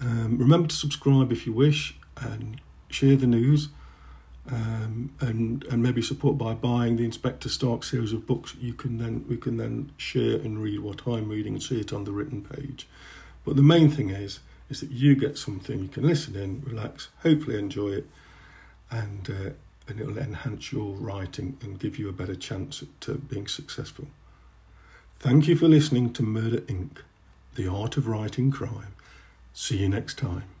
Um, 0.00 0.38
remember 0.38 0.68
to 0.68 0.76
subscribe 0.76 1.32
if 1.32 1.46
you 1.46 1.52
wish 1.52 1.96
and 2.20 2.60
share 2.88 3.16
the 3.16 3.26
news 3.26 3.68
um, 4.50 5.12
and 5.20 5.64
and 5.64 5.82
maybe 5.82 6.02
support 6.02 6.38
by 6.38 6.54
buying 6.54 6.96
the 6.96 7.04
Inspector 7.04 7.48
Stark 7.48 7.84
series 7.84 8.12
of 8.12 8.26
books. 8.26 8.54
You 8.60 8.74
can 8.74 8.98
then 8.98 9.24
we 9.28 9.36
can 9.36 9.56
then 9.56 9.92
share 9.96 10.36
and 10.36 10.62
read 10.62 10.80
what 10.80 11.06
I'm 11.06 11.28
reading 11.28 11.54
and 11.54 11.62
see 11.62 11.80
it 11.80 11.92
on 11.92 12.04
the 12.04 12.12
written 12.12 12.42
page. 12.42 12.88
But 13.44 13.56
the 13.56 13.62
main 13.62 13.90
thing 13.90 14.10
is 14.10 14.40
is 14.68 14.80
that 14.80 14.90
you 14.90 15.14
get 15.14 15.38
something 15.38 15.78
you 15.78 15.88
can 15.88 16.06
listen 16.06 16.34
in, 16.36 16.62
relax, 16.62 17.08
hopefully 17.22 17.58
enjoy 17.58 17.90
it, 17.90 18.06
and 18.90 19.30
uh, 19.30 19.50
and 19.88 20.00
it'll 20.00 20.18
enhance 20.18 20.72
your 20.72 20.94
writing 20.96 21.56
and 21.62 21.78
give 21.78 21.98
you 21.98 22.08
a 22.08 22.12
better 22.12 22.34
chance 22.34 22.82
at 22.82 23.08
uh, 23.08 23.14
being 23.14 23.46
successful. 23.46 24.08
Thank 25.20 25.46
you 25.46 25.56
for 25.56 25.68
listening 25.68 26.12
to 26.14 26.22
Murder 26.22 26.60
Inc., 26.62 26.98
the 27.54 27.68
art 27.68 27.96
of 27.96 28.08
writing 28.08 28.50
crime. 28.50 28.94
See 29.54 29.78
you 29.78 29.88
next 29.88 30.18
time. 30.18 30.55